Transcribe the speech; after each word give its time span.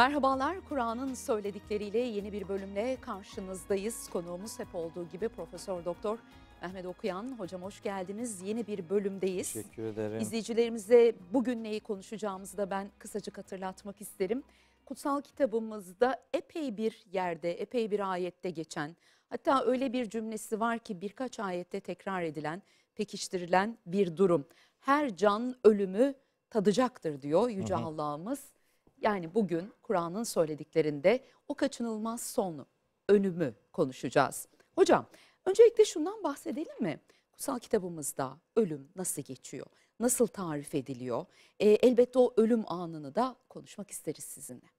Merhabalar, 0.00 0.56
Kur'an'ın 0.68 1.14
söyledikleriyle 1.14 1.98
yeni 1.98 2.32
bir 2.32 2.48
bölümle 2.48 2.96
karşınızdayız. 3.00 4.08
Konuğumuz 4.08 4.58
hep 4.58 4.74
olduğu 4.74 5.08
gibi 5.08 5.28
Profesör 5.28 5.84
Doktor 5.84 6.18
Mehmet 6.62 6.86
Okuyan. 6.86 7.38
Hocam 7.38 7.62
hoş 7.62 7.82
geldiniz. 7.82 8.42
Yeni 8.42 8.66
bir 8.66 8.90
bölümdeyiz. 8.90 9.52
Teşekkür 9.52 9.82
ederim. 9.82 10.20
İzleyicilerimize 10.20 11.14
bugün 11.32 11.64
neyi 11.64 11.80
konuşacağımızı 11.80 12.56
da 12.56 12.70
ben 12.70 12.90
kısacık 12.98 13.38
hatırlatmak 13.38 14.00
isterim. 14.00 14.42
Kutsal 14.86 15.20
kitabımızda 15.20 16.22
epey 16.32 16.76
bir 16.76 17.04
yerde, 17.12 17.60
epey 17.60 17.90
bir 17.90 18.10
ayette 18.10 18.50
geçen, 18.50 18.96
hatta 19.28 19.64
öyle 19.64 19.92
bir 19.92 20.10
cümlesi 20.10 20.60
var 20.60 20.78
ki 20.78 21.00
birkaç 21.00 21.40
ayette 21.40 21.80
tekrar 21.80 22.22
edilen, 22.22 22.62
pekiştirilen 22.94 23.78
bir 23.86 24.16
durum. 24.16 24.46
Her 24.80 25.16
can 25.16 25.54
ölümü 25.64 26.14
tadacaktır 26.50 27.22
diyor 27.22 27.48
Yüce 27.48 27.76
Allah'ımız. 27.76 28.59
Yani 29.00 29.34
bugün 29.34 29.72
Kur'an'ın 29.82 30.22
söylediklerinde 30.22 31.24
o 31.48 31.54
kaçınılmaz 31.54 32.22
sonu, 32.22 32.66
önümü 33.08 33.54
konuşacağız. 33.72 34.48
Hocam 34.74 35.06
öncelikle 35.44 35.84
şundan 35.84 36.24
bahsedelim 36.24 36.82
mi? 36.82 37.00
Kutsal 37.32 37.58
kitabımızda 37.58 38.38
ölüm 38.56 38.88
nasıl 38.96 39.22
geçiyor? 39.22 39.66
Nasıl 40.00 40.26
tarif 40.26 40.74
ediliyor? 40.74 41.26
E, 41.60 41.68
elbette 41.68 42.18
o 42.18 42.34
ölüm 42.36 42.72
anını 42.72 43.14
da 43.14 43.36
konuşmak 43.48 43.90
isteriz 43.90 44.24
sizinle. 44.24 44.70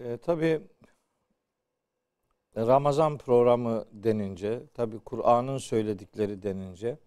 E, 0.00 0.16
tabii 0.16 0.62
Ramazan 2.56 3.18
programı 3.18 3.84
denince, 3.92 4.62
tabii 4.74 4.98
Kur'an'ın 4.98 5.58
söyledikleri 5.58 6.42
denince 6.42 6.98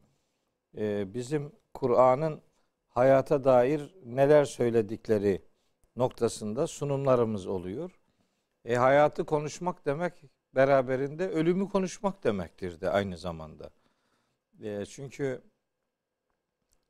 e, 0.78 1.14
bizim 1.14 1.52
Kur'an'ın 1.74 2.42
hayata 2.98 3.44
dair 3.44 3.96
neler 4.06 4.46
söyledikleri 4.46 5.42
noktasında 5.96 6.68
sunumlarımız 6.68 7.48
oluyor. 7.48 8.00
E, 8.66 8.76
hayatı 8.76 9.26
konuşmak 9.26 9.86
demek 9.86 10.14
beraberinde 10.56 11.30
ölümü 11.30 11.70
konuşmak 11.70 12.24
demektir 12.24 12.82
de 12.82 12.90
aynı 12.90 13.18
zamanda. 13.18 13.70
E, 14.64 14.86
çünkü 14.86 15.42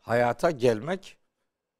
hayata 0.01 0.51
gelmek 0.51 1.17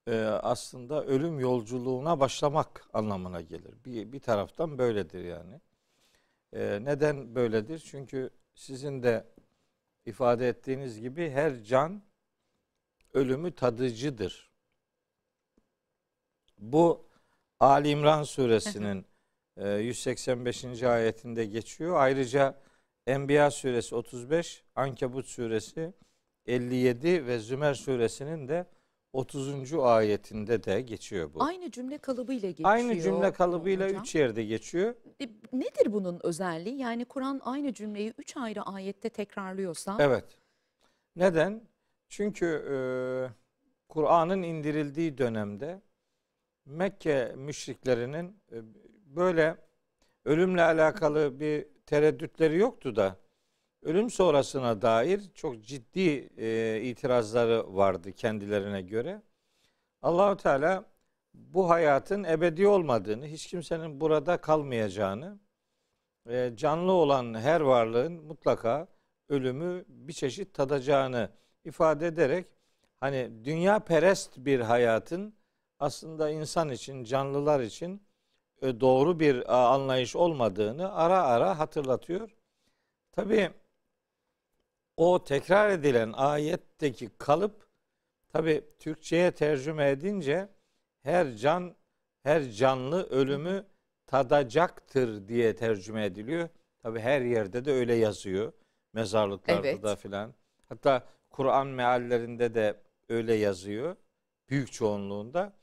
e, 0.08 0.20
aslında 0.26 1.06
ölüm 1.06 1.40
yolculuğuna 1.40 2.20
başlamak 2.20 2.86
anlamına 2.94 3.42
gelir. 3.42 3.76
Bir, 3.86 4.12
bir 4.12 4.20
taraftan 4.20 4.78
böyledir 4.78 5.24
yani. 5.24 5.62
E, 6.54 6.80
neden 6.84 7.36
böyledir? 7.36 7.80
Çünkü 7.80 8.30
sizin 8.56 9.04
de 9.04 9.26
ifade 10.06 10.50
ettiğiniz 10.50 11.00
gibi 11.00 11.30
her 11.30 11.64
can 11.64 12.07
ölümü 13.14 13.52
tadıcıdır. 13.56 14.52
Bu 16.58 17.06
Ali 17.60 17.90
İmran 17.90 18.24
suresinin 18.24 19.06
185. 19.80 20.84
ayetinde 20.84 21.46
geçiyor. 21.46 21.96
Ayrıca 22.00 22.60
Enbiya 23.08 23.52
suresi 23.52 23.96
35, 23.96 24.64
Ankebut 24.76 25.26
suresi 25.28 25.94
57 26.46 27.28
ve 27.28 27.40
Zümer 27.40 27.74
suresinin 27.74 28.48
de 28.48 28.66
30. 29.14 29.74
ayetinde 29.74 30.64
de 30.64 30.82
geçiyor 30.82 31.34
bu. 31.34 31.44
Aynı 31.44 31.72
cümle 31.72 31.98
kalıbıyla 31.98 32.50
geçiyor. 32.50 32.70
Aynı 32.70 33.02
cümle 33.02 33.34
kalıbıyla 33.34 33.88
hocam. 33.88 34.02
üç 34.02 34.16
yerde 34.16 34.44
geçiyor. 34.44 34.96
E, 35.22 35.30
Nedir 35.54 35.94
bunun 35.94 36.20
özelliği? 36.24 36.78
Yani 36.78 37.06
Kur'an 37.06 37.42
aynı 37.44 37.74
cümleyi 37.74 38.14
üç 38.18 38.38
ayrı 38.38 38.62
ayette 38.62 39.10
tekrarlıyorsa 39.10 39.98
Evet. 40.00 40.26
Neden? 41.16 41.62
Çünkü 42.10 42.46
e, 42.46 42.78
Kur'an'ın 43.88 44.44
indirildiği 44.44 45.18
dönemde 45.18 45.82
Mekke 46.66 47.34
müşriklerinin 47.36 48.42
e, 48.52 48.58
böyle 49.06 49.58
ölümle 50.26 50.64
alakalı 50.64 51.40
bir 51.40 51.68
tereddütleri 51.86 52.58
yoktu 52.58 52.96
da 52.96 53.16
ölüm 53.82 54.10
sonrasına 54.10 54.82
dair 54.82 55.22
çok 55.34 55.64
ciddi 55.64 56.30
e, 56.38 56.82
itirazları 56.84 57.76
vardı 57.76 58.12
kendilerine 58.12 58.82
göre. 58.82 59.22
Allahu 60.02 60.38
Teala 60.38 60.86
bu 61.34 61.70
hayatın 61.70 62.24
ebedi 62.24 62.68
olmadığını, 62.68 63.28
hiç 63.28 63.48
kimsenin 63.48 64.02
burada 64.02 64.38
kalmayacağını, 64.42 65.40
e, 66.30 66.52
canlı 66.56 66.92
olan 66.92 67.34
her 67.34 67.62
varlığın 67.62 68.14
mutlaka 68.14 68.88
ölümü 69.30 69.86
bir 69.88 70.14
çeşit 70.14 70.54
tadacağını 70.54 71.30
ifade 71.68 72.08
ederek 72.08 72.48
hani 73.00 73.32
dünya 73.44 73.80
perest 73.80 74.38
bir 74.38 74.60
hayatın 74.60 75.34
aslında 75.80 76.30
insan 76.30 76.70
için, 76.70 77.04
canlılar 77.04 77.60
için 77.60 78.02
e, 78.62 78.80
doğru 78.80 79.20
bir 79.20 79.54
a, 79.56 79.68
anlayış 79.70 80.16
olmadığını 80.16 80.94
ara 80.94 81.24
ara 81.24 81.60
hatırlatıyor. 81.60 82.36
Tabi 83.12 83.52
o 84.98 85.24
tekrar 85.24 85.70
edilen 85.70 86.14
ayetteki 86.14 87.10
kalıp 87.18 87.68
tabi 88.30 88.64
Türkçe'ye 88.80 89.32
tercüme 89.32 89.90
edince 89.90 90.50
her 91.04 91.36
can 91.36 91.76
her 92.24 92.52
canlı 92.52 93.04
ölümü 93.10 93.66
tadacaktır 94.08 95.28
diye 95.28 95.56
tercüme 95.56 96.06
ediliyor. 96.06 96.50
Tabi 96.80 97.00
her 97.00 97.22
yerde 97.22 97.66
de 97.66 97.72
öyle 97.72 97.96
yazıyor. 97.96 98.54
Mezarlıklarda 98.94 99.68
Evet. 99.68 99.84
da 99.84 99.96
filan. 99.96 100.34
Hatta 100.70 101.04
Kur'an 101.38 101.68
meallerinde 101.68 102.54
de 102.54 102.84
öyle 103.10 103.34
yazıyor. 103.34 103.96
Büyük 104.50 104.72
çoğunluğunda. 104.72 105.54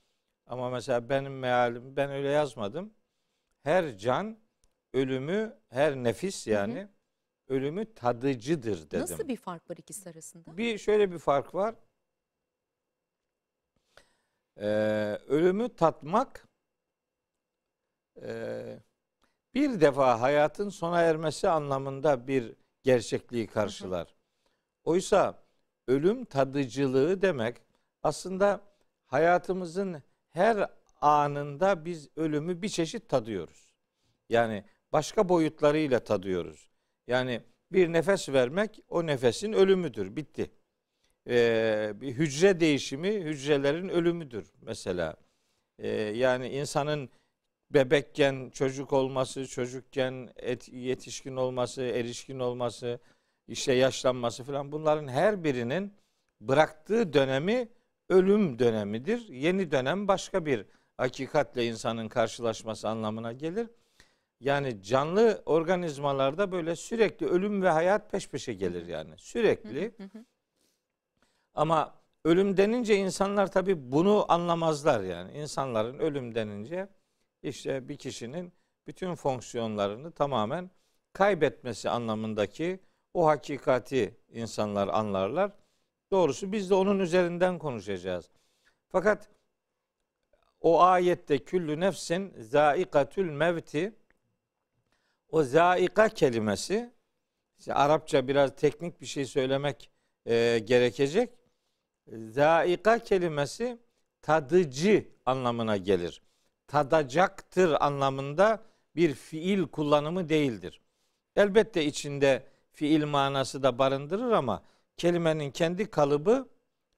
Ama 0.47 0.71
mesela 0.71 1.09
benim 1.09 1.39
mealim 1.39 1.97
ben 1.97 2.11
öyle 2.11 2.29
yazmadım. 2.29 2.95
Her 3.63 3.99
can 3.99 4.39
ölümü, 4.93 5.59
her 5.71 5.97
nefis 5.97 6.47
yani 6.47 6.89
ölümü 7.49 7.95
tadıcıdır 7.95 8.91
dedim. 8.91 9.01
nasıl 9.01 9.29
bir 9.29 9.37
fark 9.37 9.71
var 9.71 9.77
ikisi 9.77 10.11
arasında? 10.11 10.57
Bir 10.57 10.79
şöyle 10.79 11.13
bir 11.13 11.19
fark 11.19 11.55
var. 11.55 11.75
Ee, 14.57 15.19
ölümü 15.27 15.77
tatmak 15.77 16.49
e, 18.23 18.79
bir 19.55 19.81
defa 19.81 20.21
hayatın 20.21 20.69
sona 20.69 21.01
ermesi 21.01 21.49
anlamında 21.49 22.27
bir 22.27 22.57
gerçekliği 22.83 23.47
karşılar. 23.47 24.15
Oysa 24.85 25.44
ölüm 25.89 26.25
tadıcılığı 26.25 27.23
demek 27.23 27.57
aslında 28.03 28.61
hayatımızın 29.07 30.03
her 30.31 30.71
anında 31.01 31.85
biz 31.85 32.09
ölümü 32.17 32.63
bir 32.63 32.69
çeşit 32.69 33.09
tadıyoruz. 33.09 33.75
Yani 34.29 34.65
başka 34.93 35.29
boyutlarıyla 35.29 36.01
tadıyoruz. 36.01 36.71
Yani 37.07 37.41
bir 37.73 37.93
nefes 37.93 38.29
vermek 38.29 38.81
o 38.89 39.07
nefesin 39.07 39.53
ölümüdür. 39.53 40.17
Bitti. 40.17 40.51
Ee, 41.29 41.93
bir 41.95 42.13
hücre 42.13 42.61
değişimi 42.61 43.09
hücrelerin 43.09 43.89
ölümüdür 43.89 44.53
mesela. 44.63 45.17
Ee, 45.79 45.89
yani 45.89 46.49
insanın 46.49 47.11
bebekken 47.71 48.51
çocuk 48.51 48.93
olması, 48.93 49.47
çocukken 49.47 50.29
et, 50.37 50.69
yetişkin 50.69 51.37
olması, 51.37 51.83
erişkin 51.83 52.39
olması, 52.39 53.01
işte 53.49 53.73
yaşlanması 53.73 54.45
falan 54.45 54.73
bunların 54.73 55.09
her 55.09 55.45
birinin 55.45 55.95
bıraktığı 56.41 57.13
dönemi 57.13 57.69
ölüm 58.09 58.59
dönemidir. 58.59 59.29
Yeni 59.29 59.71
dönem 59.71 60.09
başka 60.09 60.47
bir 60.47 60.67
hakikatle 60.97 61.67
insanın 61.67 62.09
karşılaşması 62.09 62.89
anlamına 62.89 63.33
gelir. 63.33 63.69
Yani 64.41 64.83
canlı 64.83 65.43
organizmalarda 65.47 66.53
böyle 66.53 66.77
sürekli 66.77 67.27
ölüm 67.27 67.63
ve 67.63 67.69
hayat 67.69 68.11
peş 68.11 68.29
peşe 68.29 68.55
gelir 68.55 68.87
yani. 68.87 69.15
Sürekli. 69.17 69.95
Ama 71.55 71.95
ölüm 72.25 72.57
denince 72.57 72.97
insanlar 72.97 73.53
tabii 73.53 73.93
bunu 73.93 74.33
anlamazlar 74.33 75.03
yani. 75.03 75.33
İnsanların 75.33 75.99
ölüm 75.99 76.35
denince 76.35 76.89
işte 77.43 77.89
bir 77.89 77.97
kişinin 77.97 78.53
bütün 78.87 79.15
fonksiyonlarını 79.15 80.13
tamamen 80.13 80.71
kaybetmesi 81.13 81.91
anlamındaki 81.91 82.81
o 83.15 83.27
hakikati 83.27 84.15
insanlar 84.33 84.89
anlarlar. 84.89 85.53
Doğrusu 86.11 86.53
biz 86.53 86.71
de 86.71 86.75
onun 86.75 86.99
üzerinden 86.99 87.59
konuşacağız. 87.59 88.31
Fakat 88.89 89.29
o 90.61 90.83
ayette 90.83 91.39
küllü 91.39 91.81
nefsin 91.81 92.35
zaikatül 92.39 93.31
mevti 93.31 93.93
o 95.29 95.43
zaika 95.43 96.09
kelimesi 96.09 96.93
işte 97.59 97.75
Arapça 97.75 98.29
biraz 98.29 98.57
teknik 98.57 99.01
bir 99.01 99.07
şey 99.07 99.25
söylemek 99.25 99.91
e, 100.27 100.59
gerekecek. 100.65 101.31
Zaika 102.09 102.99
kelimesi 102.99 103.79
tadıcı 104.23 105.09
anlamına 105.27 105.77
gelir. 105.77 106.23
Tadacaktır 106.67 107.77
anlamında 107.81 108.63
bir 108.97 109.15
fiil 109.15 109.67
kullanımı 109.67 110.29
değildir. 110.29 110.81
Elbette 111.37 111.85
içinde 111.85 112.54
fiil 112.75 113.05
manası 113.05 113.63
da 113.63 113.79
barındırır 113.79 114.33
ama 114.33 114.63
kelimenin 114.97 115.51
kendi 115.51 115.91
kalıbı 115.91 116.49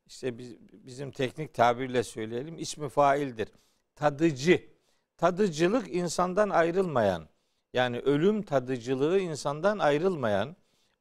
işte 0.06 0.38
biz, 0.38 0.56
bizim 0.73 1.11
teknik 1.11 1.55
tabirle 1.55 2.02
söyleyelim 2.02 2.58
ismi 2.58 2.88
faildir. 2.88 3.49
tadıcı. 3.94 4.76
Tadıcılık 5.17 5.94
insandan 5.94 6.50
ayrılmayan, 6.50 7.28
yani 7.73 7.99
ölüm 7.99 8.43
tadıcılığı 8.43 9.19
insandan 9.19 9.78
ayrılmayan, 9.78 10.56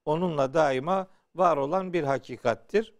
onunla 0.06 0.54
daima 0.54 1.07
var 1.36 1.57
olan 1.57 1.94
bir 1.94 2.04
hakikattir. 2.04 2.94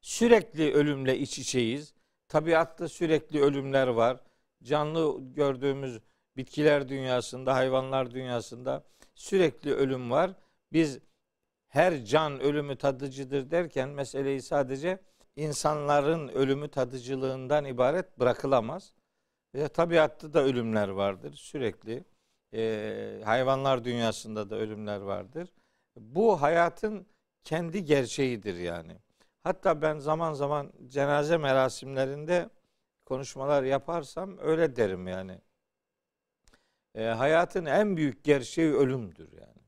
Sürekli 0.00 0.72
ölümle 0.72 1.18
iç 1.18 1.38
içeyiz. 1.38 1.94
Tabiatta 2.28 2.88
sürekli 2.88 3.40
ölümler 3.42 3.88
var. 3.88 4.20
Canlı 4.62 5.16
gördüğümüz 5.34 6.00
bitkiler 6.36 6.88
dünyasında, 6.88 7.54
hayvanlar 7.54 8.10
dünyasında 8.10 8.84
sürekli 9.14 9.74
ölüm 9.74 10.10
var. 10.10 10.30
Biz 10.72 10.98
her 11.68 12.04
can 12.04 12.40
ölümü 12.40 12.76
tadıcıdır 12.76 13.50
derken 13.50 13.88
meseleyi 13.88 14.42
sadece 14.42 14.98
insanların 15.36 16.28
ölümü 16.28 16.68
tadıcılığından 16.68 17.64
ibaret 17.64 18.18
bırakılamaz. 18.18 18.94
Ve 19.54 19.68
tabiatta 19.68 20.32
da 20.32 20.42
ölümler 20.42 20.88
vardır 20.88 21.32
sürekli. 21.32 22.04
Ee, 22.54 23.20
hayvanlar 23.24 23.84
dünyasında 23.84 24.50
da 24.50 24.56
ölümler 24.56 25.00
vardır. 25.00 25.48
Bu 25.96 26.42
hayatın 26.42 27.06
kendi 27.44 27.84
gerçeğidir 27.84 28.56
yani. 28.56 28.96
Hatta 29.42 29.82
ben 29.82 29.98
zaman 29.98 30.32
zaman 30.32 30.72
cenaze 30.86 31.36
merasimlerinde 31.36 32.50
konuşmalar 33.04 33.62
yaparsam 33.62 34.38
öyle 34.38 34.76
derim 34.76 35.08
yani. 35.08 35.40
Ee, 36.94 37.04
hayatın 37.04 37.64
en 37.64 37.96
büyük 37.96 38.24
gerçeği 38.24 38.72
ölümdür 38.72 39.32
yani. 39.32 39.61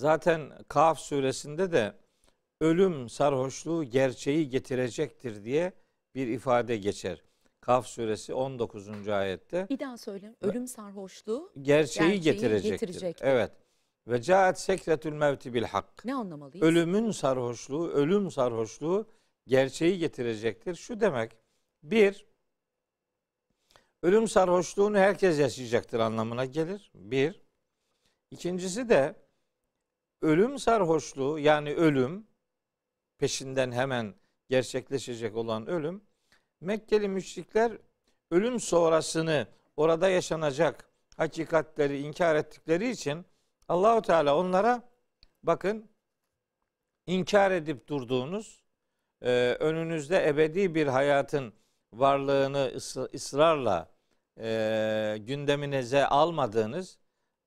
Zaten 0.00 0.52
Kaf 0.68 0.98
suresinde 0.98 1.72
de 1.72 1.94
ölüm 2.60 3.08
sarhoşluğu 3.08 3.84
gerçeği 3.84 4.48
getirecektir 4.48 5.44
diye 5.44 5.72
bir 6.14 6.26
ifade 6.26 6.76
geçer. 6.76 7.22
Kaf 7.60 7.86
suresi 7.86 8.34
19. 8.34 9.08
ayette. 9.08 9.66
Bir 9.70 9.78
daha 9.78 9.98
söyle. 9.98 10.34
Ölüm 10.40 10.66
sarhoşluğu 10.66 11.52
Gerçeği, 11.62 12.08
Gerçeği 12.08 12.20
getirecektir. 12.20 12.86
getirecektir. 12.86 13.26
Evet. 13.26 13.52
Ve 14.08 14.22
caat 14.22 14.60
sekretül 14.60 15.12
mevti 15.12 15.54
bil 15.54 15.64
hak. 15.64 16.04
ne 16.04 16.14
anlamalıyız? 16.14 16.66
Ölümün 16.66 17.10
sarhoşluğu, 17.10 17.88
ölüm 17.88 18.30
sarhoşluğu 18.30 19.06
gerçeği 19.46 19.98
getirecektir. 19.98 20.74
Şu 20.74 21.00
demek, 21.00 21.36
bir, 21.82 22.26
ölüm 24.02 24.28
sarhoşluğunu 24.28 24.98
herkes 24.98 25.38
yaşayacaktır 25.38 26.00
anlamına 26.00 26.44
gelir. 26.44 26.90
Bir. 26.94 27.42
İkincisi 28.30 28.88
de 28.88 29.29
ölüm 30.22 30.58
sarhoşluğu 30.58 31.38
yani 31.38 31.74
ölüm 31.74 32.26
peşinden 33.18 33.72
hemen 33.72 34.14
gerçekleşecek 34.48 35.36
olan 35.36 35.66
ölüm 35.66 36.02
Mekkeli 36.60 37.08
müşrikler 37.08 37.78
ölüm 38.30 38.60
sonrasını 38.60 39.46
orada 39.76 40.08
yaşanacak 40.08 40.90
hakikatleri 41.16 41.98
inkar 41.98 42.36
ettikleri 42.36 42.90
için 42.90 43.26
Allahu 43.68 44.02
Teala 44.02 44.36
onlara 44.36 44.82
bakın 45.42 45.90
inkar 47.06 47.50
edip 47.50 47.88
durduğunuz 47.88 48.64
e, 49.22 49.56
önünüzde 49.60 50.28
ebedi 50.28 50.74
bir 50.74 50.86
hayatın 50.86 51.54
varlığını 51.92 52.72
ıs- 52.74 53.14
ısrarla 53.14 53.92
e, 54.40 55.16
gündeminize 55.20 56.06
almadığınız 56.06 56.98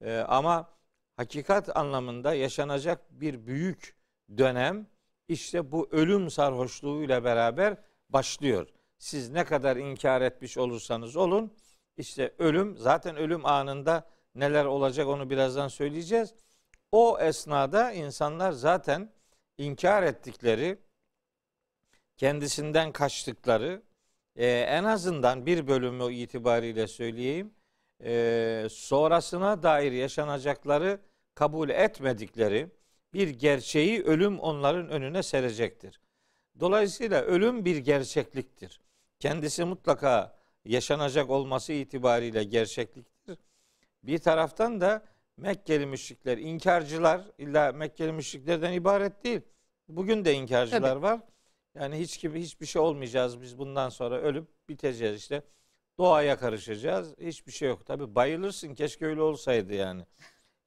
e, 0.01 0.17
ama 0.17 0.69
hakikat 1.17 1.77
anlamında 1.77 2.33
yaşanacak 2.33 3.21
bir 3.21 3.47
büyük 3.47 3.95
dönem 4.37 4.87
işte 5.27 5.71
bu 5.71 5.87
ölüm 5.91 6.29
sarhoşluğuyla 6.29 7.23
beraber 7.23 7.77
başlıyor. 8.09 8.67
Siz 8.97 9.29
ne 9.29 9.45
kadar 9.45 9.77
inkar 9.77 10.21
etmiş 10.21 10.57
olursanız 10.57 11.15
olun 11.15 11.53
işte 11.97 12.33
ölüm 12.39 12.77
zaten 12.77 13.15
ölüm 13.15 13.45
anında 13.45 14.09
neler 14.35 14.65
olacak 14.65 15.07
onu 15.07 15.29
birazdan 15.29 15.67
söyleyeceğiz. 15.67 16.33
O 16.91 17.19
esnada 17.19 17.91
insanlar 17.91 18.51
zaten 18.51 19.11
inkar 19.57 20.03
ettikleri, 20.03 20.77
kendisinden 22.17 22.91
kaçtıkları, 22.91 23.83
e, 24.35 24.47
en 24.47 24.83
azından 24.83 25.45
bir 25.45 25.67
bölümü 25.67 26.13
itibariyle 26.13 26.87
söyleyeyim, 26.87 27.53
e, 28.03 28.67
sonrasına 28.69 29.63
dair 29.63 29.91
yaşanacakları 29.91 30.99
kabul 31.35 31.69
etmedikleri 31.69 32.69
bir 33.13 33.27
gerçeği 33.27 34.03
ölüm 34.03 34.39
onların 34.39 34.89
önüne 34.89 35.23
serecektir. 35.23 35.99
Dolayısıyla 36.59 37.21
ölüm 37.21 37.65
bir 37.65 37.77
gerçekliktir. 37.77 38.81
Kendisi 39.19 39.63
mutlaka 39.63 40.35
yaşanacak 40.65 41.29
olması 41.29 41.73
itibariyle 41.73 42.43
gerçekliktir. 42.43 43.37
Bir 44.03 44.17
taraftan 44.17 44.81
da 44.81 45.05
Mekkeli 45.37 45.85
müşrikler, 45.85 46.37
inkarcılar 46.37 47.21
illa 47.37 47.71
Mekkeli 47.71 48.11
müşriklerden 48.11 48.73
ibaret 48.73 49.23
değil. 49.23 49.41
Bugün 49.87 50.25
de 50.25 50.33
inkarcılar 50.33 50.81
Tabii. 50.81 51.01
var. 51.01 51.19
Yani 51.75 51.99
hiç 51.99 52.21
gibi 52.21 52.41
hiçbir 52.41 52.65
şey 52.65 52.81
olmayacağız 52.81 53.41
biz 53.41 53.57
bundan 53.57 53.89
sonra 53.89 54.17
ölüp 54.21 54.47
biteceğiz 54.69 55.17
işte. 55.17 55.43
Doğaya 55.97 56.39
karışacağız. 56.39 57.15
Hiçbir 57.19 57.51
şey 57.51 57.69
yok. 57.69 57.85
Tabi 57.85 58.15
bayılırsın 58.15 58.75
keşke 58.75 59.05
öyle 59.05 59.21
olsaydı 59.21 59.73
yani. 59.73 60.05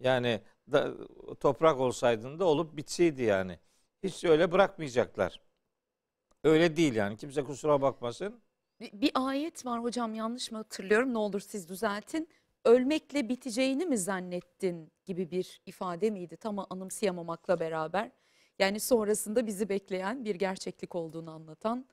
Yani 0.00 0.40
da, 0.72 0.94
toprak 1.34 1.80
olsaydın 1.80 2.38
da 2.38 2.44
olup 2.44 2.76
bitseydi 2.76 3.22
yani. 3.22 3.58
Hiç 4.02 4.24
öyle 4.24 4.52
bırakmayacaklar. 4.52 5.40
Öyle 6.44 6.76
değil 6.76 6.94
yani. 6.94 7.16
Kimse 7.16 7.44
kusura 7.44 7.82
bakmasın. 7.82 8.40
Bir, 8.80 8.92
bir 9.00 9.10
ayet 9.14 9.66
var 9.66 9.82
hocam 9.82 10.14
yanlış 10.14 10.50
mı 10.50 10.58
hatırlıyorum? 10.58 11.14
Ne 11.14 11.18
olur 11.18 11.40
siz 11.40 11.68
düzeltin. 11.68 12.28
Ölmekle 12.64 13.28
biteceğini 13.28 13.86
mi 13.86 13.98
zannettin 13.98 14.92
gibi 15.04 15.30
bir 15.30 15.60
ifade 15.66 16.10
miydi? 16.10 16.36
Tam 16.36 16.58
anımsayamamakla 16.70 17.60
beraber. 17.60 18.10
Yani 18.58 18.80
sonrasında 18.80 19.46
bizi 19.46 19.68
bekleyen 19.68 20.24
bir 20.24 20.34
gerçeklik 20.34 20.94
olduğunu 20.94 21.30
anlatan. 21.30 21.86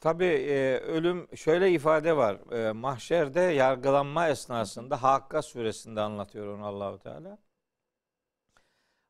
Tabii 0.00 0.24
e, 0.24 0.78
ölüm 0.78 1.36
şöyle 1.36 1.70
ifade 1.72 2.16
var. 2.16 2.52
E, 2.52 2.72
mahşerde 2.72 3.40
yargılanma 3.40 4.28
esnasında 4.28 5.02
Hakka 5.02 5.42
suresinde 5.42 6.00
anlatıyor 6.00 6.54
onu 6.58 6.66
Allahu 6.66 6.98
Teala. 6.98 7.38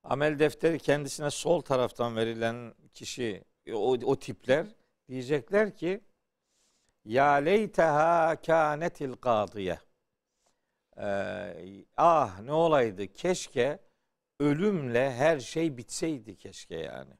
Amel 0.04 0.38
defteri 0.38 0.78
kendisine 0.78 1.30
sol 1.30 1.60
taraftan 1.60 2.16
verilen 2.16 2.74
kişi 2.94 3.44
o, 3.72 3.92
o 3.92 4.16
tipler 4.18 4.66
diyecekler 5.08 5.76
ki 5.76 6.00
ya 7.04 7.32
leyteha 7.32 8.36
kânetil 8.46 9.12
kâdiye. 9.12 9.78
Ee, 10.98 11.84
ah 11.96 12.40
ne 12.40 12.52
olaydı 12.52 13.12
keşke 13.12 13.78
ölümle 14.40 15.14
her 15.14 15.40
şey 15.40 15.76
bitseydi 15.76 16.36
keşke 16.36 16.76
yani. 16.76 17.14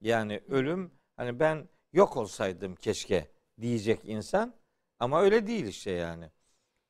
Yani 0.00 0.40
ölüm 0.48 0.92
hani 1.16 1.40
ben 1.40 1.68
yok 1.92 2.16
olsaydım 2.16 2.74
keşke 2.74 3.30
diyecek 3.60 4.00
insan 4.04 4.54
ama 4.98 5.20
öyle 5.22 5.46
değil 5.46 5.66
işte 5.66 5.90
yani. 5.90 6.30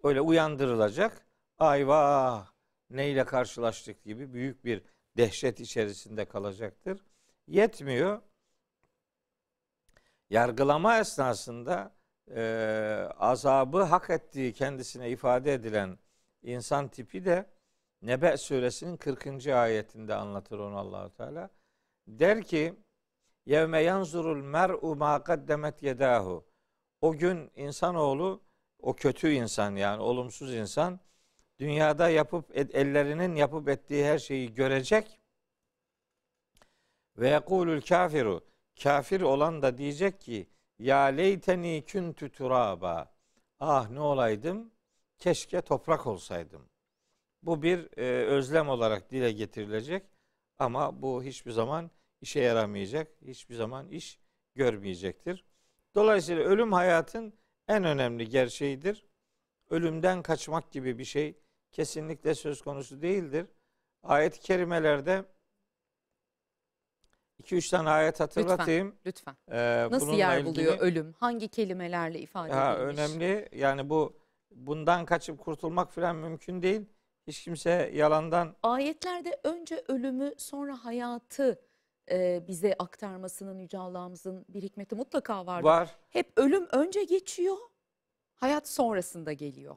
Öyle 0.02 0.20
uyandırılacak 0.20 1.26
ayvah 1.58 2.52
neyle 2.90 3.24
karşılaştık 3.24 4.04
gibi 4.04 4.32
büyük 4.32 4.64
bir 4.64 4.82
dehşet 5.16 5.60
içerisinde 5.60 6.24
kalacaktır. 6.24 7.00
Yetmiyor. 7.48 8.22
Yargılama 10.30 10.98
esnasında 10.98 11.94
e, 12.34 12.42
azabı 13.18 13.82
hak 13.82 14.10
ettiği 14.10 14.52
kendisine 14.52 15.10
ifade 15.10 15.54
edilen 15.54 15.98
insan 16.42 16.88
tipi 16.88 17.24
de 17.24 17.46
Nebe 18.02 18.36
suresinin 18.36 18.96
40. 18.96 19.46
ayetinde 19.46 20.14
anlatır 20.14 20.58
onu 20.58 20.78
Allahu 20.78 21.10
Teala. 21.10 21.50
Der 22.06 22.42
ki 22.42 22.74
Yevme 23.46 23.80
yanzurul 23.80 24.42
mer'u 24.42 24.96
ma 24.96 25.24
kaddemet 25.24 25.82
yedahu. 25.82 26.44
O 27.00 27.12
gün 27.12 27.50
insanoğlu 27.56 28.42
o 28.78 28.94
kötü 28.94 29.30
insan 29.30 29.76
yani 29.76 30.02
olumsuz 30.02 30.54
insan 30.54 31.00
dünyada 31.58 32.08
yapıp 32.08 32.56
ellerinin 32.56 33.36
yapıp 33.36 33.68
ettiği 33.68 34.04
her 34.04 34.18
şeyi 34.18 34.54
görecek 34.54 35.20
ve 37.16 37.28
yekulul 37.28 37.80
kafiru 37.80 38.40
kafir 38.82 39.20
olan 39.20 39.62
da 39.62 39.78
diyecek 39.78 40.20
ki 40.20 40.48
ya 40.78 40.98
leyteni 41.02 41.84
küntü 41.86 42.32
turaba 42.32 43.14
ah 43.60 43.90
ne 43.90 44.00
olaydım 44.00 44.70
keşke 45.18 45.60
toprak 45.60 46.06
olsaydım. 46.06 46.68
Bu 47.42 47.62
bir 47.62 47.98
e, 47.98 48.26
özlem 48.26 48.68
olarak 48.68 49.10
dile 49.10 49.32
getirilecek 49.32 50.02
ama 50.58 51.02
bu 51.02 51.22
hiçbir 51.22 51.50
zaman 51.50 51.90
işe 52.22 52.40
yaramayacak, 52.40 53.08
hiçbir 53.26 53.54
zaman 53.54 53.88
iş 53.88 54.18
görmeyecektir. 54.54 55.44
Dolayısıyla 55.94 56.42
ölüm 56.44 56.72
hayatın 56.72 57.34
en 57.68 57.84
önemli 57.84 58.28
gerçeğidir. 58.28 59.06
Ölümden 59.70 60.22
kaçmak 60.22 60.72
gibi 60.72 60.98
bir 60.98 61.04
şey 61.04 61.38
kesinlikle 61.72 62.34
söz 62.34 62.62
konusu 62.62 63.02
değildir. 63.02 63.46
Ayet-i 64.02 64.40
kerimelerde 64.40 65.24
2-3 67.42 67.70
tane 67.70 67.88
ayet 67.90 68.20
hatırlatayım. 68.20 68.96
Lütfen. 69.06 69.36
Ee, 69.50 69.88
Nasıl 69.90 70.12
yer 70.12 70.38
ilgili- 70.40 70.46
buluyor 70.54 70.78
ölüm? 70.78 71.12
Hangi 71.12 71.48
kelimelerle 71.48 72.18
ifade 72.20 72.52
Ha, 72.52 72.74
edilmiş? 72.76 72.98
önemli. 72.98 73.48
Yani 73.52 73.90
bu 73.90 74.16
bundan 74.50 75.04
kaçıp 75.06 75.38
kurtulmak 75.38 75.92
falan 75.92 76.16
mümkün 76.16 76.62
değil. 76.62 76.80
Hiç 77.26 77.44
kimse 77.44 77.90
yalandan 77.94 78.56
Ayetlerde 78.62 79.40
önce 79.44 79.84
ölümü 79.88 80.32
sonra 80.38 80.84
hayatı 80.84 81.60
e, 82.10 82.46
bize 82.48 82.74
aktarmasının 82.78 83.58
Yüce 83.58 83.78
Allah'ımızın 83.78 84.44
bir 84.48 84.62
hikmeti 84.62 84.94
mutlaka 84.94 85.46
vardır. 85.46 85.64
var. 85.64 85.96
Hep 86.10 86.32
ölüm 86.36 86.66
önce 86.72 87.04
geçiyor, 87.04 87.56
hayat 88.34 88.68
sonrasında 88.68 89.32
geliyor. 89.32 89.76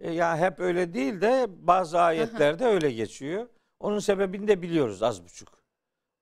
E, 0.00 0.10
ya 0.12 0.36
hep 0.36 0.60
öyle 0.60 0.94
değil 0.94 1.20
de 1.20 1.46
bazı 1.66 2.00
ayetlerde 2.00 2.64
öyle 2.66 2.90
geçiyor. 2.92 3.48
Onun 3.80 3.98
sebebini 3.98 4.48
de 4.48 4.62
biliyoruz 4.62 5.02
az 5.02 5.24
buçuk. 5.24 5.62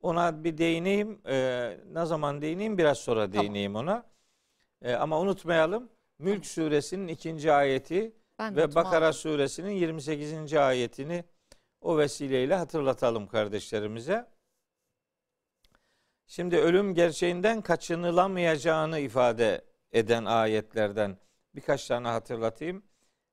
Ona 0.02 0.44
bir 0.44 0.58
değineyim. 0.58 1.20
e, 1.26 1.78
ne 1.92 2.06
zaman 2.06 2.42
değineyim? 2.42 2.78
Biraz 2.78 2.98
sonra 2.98 3.30
Tamam. 3.30 3.42
değineyim 3.42 3.76
ona. 3.76 4.06
E, 4.82 4.94
ama 4.94 5.20
unutmayalım. 5.20 5.88
Mülk 6.18 6.46
suresinin 6.46 7.08
ikinci 7.08 7.52
ayeti 7.52 8.12
Ben 8.38 8.56
ve 8.56 8.74
Bakara 8.74 9.12
suresinin 9.12 9.70
28. 9.70 10.54
ayetini 10.54 11.24
o 11.80 11.98
vesileyle 11.98 12.54
hatırlatalım 12.54 13.26
kardeşlerimize. 13.26 14.26
Şimdi 16.26 16.56
ölüm 16.56 16.94
gerçeğinden 16.94 17.60
kaçınılamayacağını 17.60 18.98
ifade 18.98 19.64
eden 19.92 20.24
ayetlerden 20.24 21.18
birkaç 21.54 21.86
tane 21.86 22.08
hatırlatayım. 22.08 22.82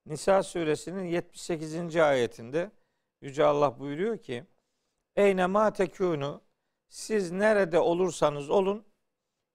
Nisa 0.05 0.43
suresinin 0.43 1.03
78. 1.03 1.95
ayetinde 1.95 2.71
Yüce 3.21 3.43
Allah 3.43 3.79
buyuruyor 3.79 4.17
ki 4.17 4.45
Eyne 5.15 5.45
ma 5.45 5.73
tekûnü 5.73 6.39
siz 6.89 7.31
nerede 7.31 7.79
olursanız 7.79 8.49
olun 8.49 8.85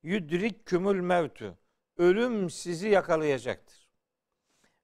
yudrik 0.02 0.66
kümül 0.66 1.00
mevtü 1.00 1.54
ölüm 1.96 2.50
sizi 2.50 2.88
yakalayacaktır. 2.88 3.88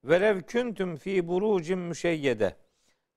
Verev 0.04 0.42
küntüm 0.42 0.96
fi 0.96 1.28
burucin 1.28 1.78
müşeyyede 1.78 2.56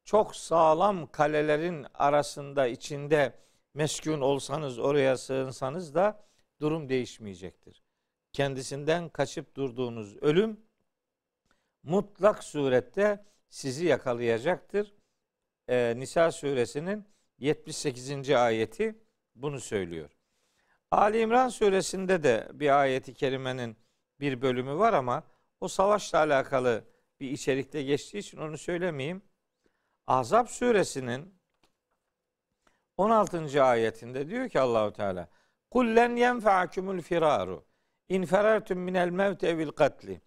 çok 0.03 0.35
sağlam 0.35 1.11
kalelerin 1.11 1.85
arasında 1.93 2.67
içinde 2.67 3.33
meskun 3.77 4.21
olsanız 4.21 4.79
oraya 4.79 5.17
sığınsanız 5.17 5.95
da 5.95 6.25
durum 6.61 6.89
değişmeyecektir. 6.89 7.83
Kendisinden 8.33 9.09
kaçıp 9.09 9.55
durduğunuz 9.55 10.17
ölüm 10.17 10.59
mutlak 11.83 12.43
surette 12.43 13.25
sizi 13.49 13.85
yakalayacaktır. 13.85 14.93
Ee, 15.69 15.93
Nisa 15.97 16.31
suresinin 16.31 17.05
78. 17.37 18.29
ayeti 18.29 18.95
bunu 19.35 19.59
söylüyor. 19.59 20.09
Ali 20.91 21.19
İmran 21.19 21.49
suresinde 21.49 22.23
de 22.23 22.47
bir 22.53 22.79
ayeti 22.79 23.13
kerimenin 23.13 23.77
bir 24.19 24.41
bölümü 24.41 24.75
var 24.75 24.93
ama 24.93 25.23
o 25.61 25.67
savaşla 25.67 26.19
alakalı 26.19 26.83
bir 27.19 27.31
içerikte 27.31 27.83
geçtiği 27.83 28.17
için 28.17 28.37
onu 28.37 28.57
söylemeyeyim. 28.57 29.21
Ahzab 30.07 30.47
suresinin 30.47 31.36
16. 32.97 33.63
ayetinde 33.63 34.29
diyor 34.29 34.49
ki 34.49 34.59
Allahu 34.59 34.93
Teala 34.93 35.27
Kullen 35.71 36.15
yenfa'akumul 36.15 37.01
firaru 37.01 37.65
in 38.09 38.25
ferartum 38.25 38.79
minel 38.79 39.09
mevt 39.09 39.43
evil 39.43 39.71
katli 39.71 40.21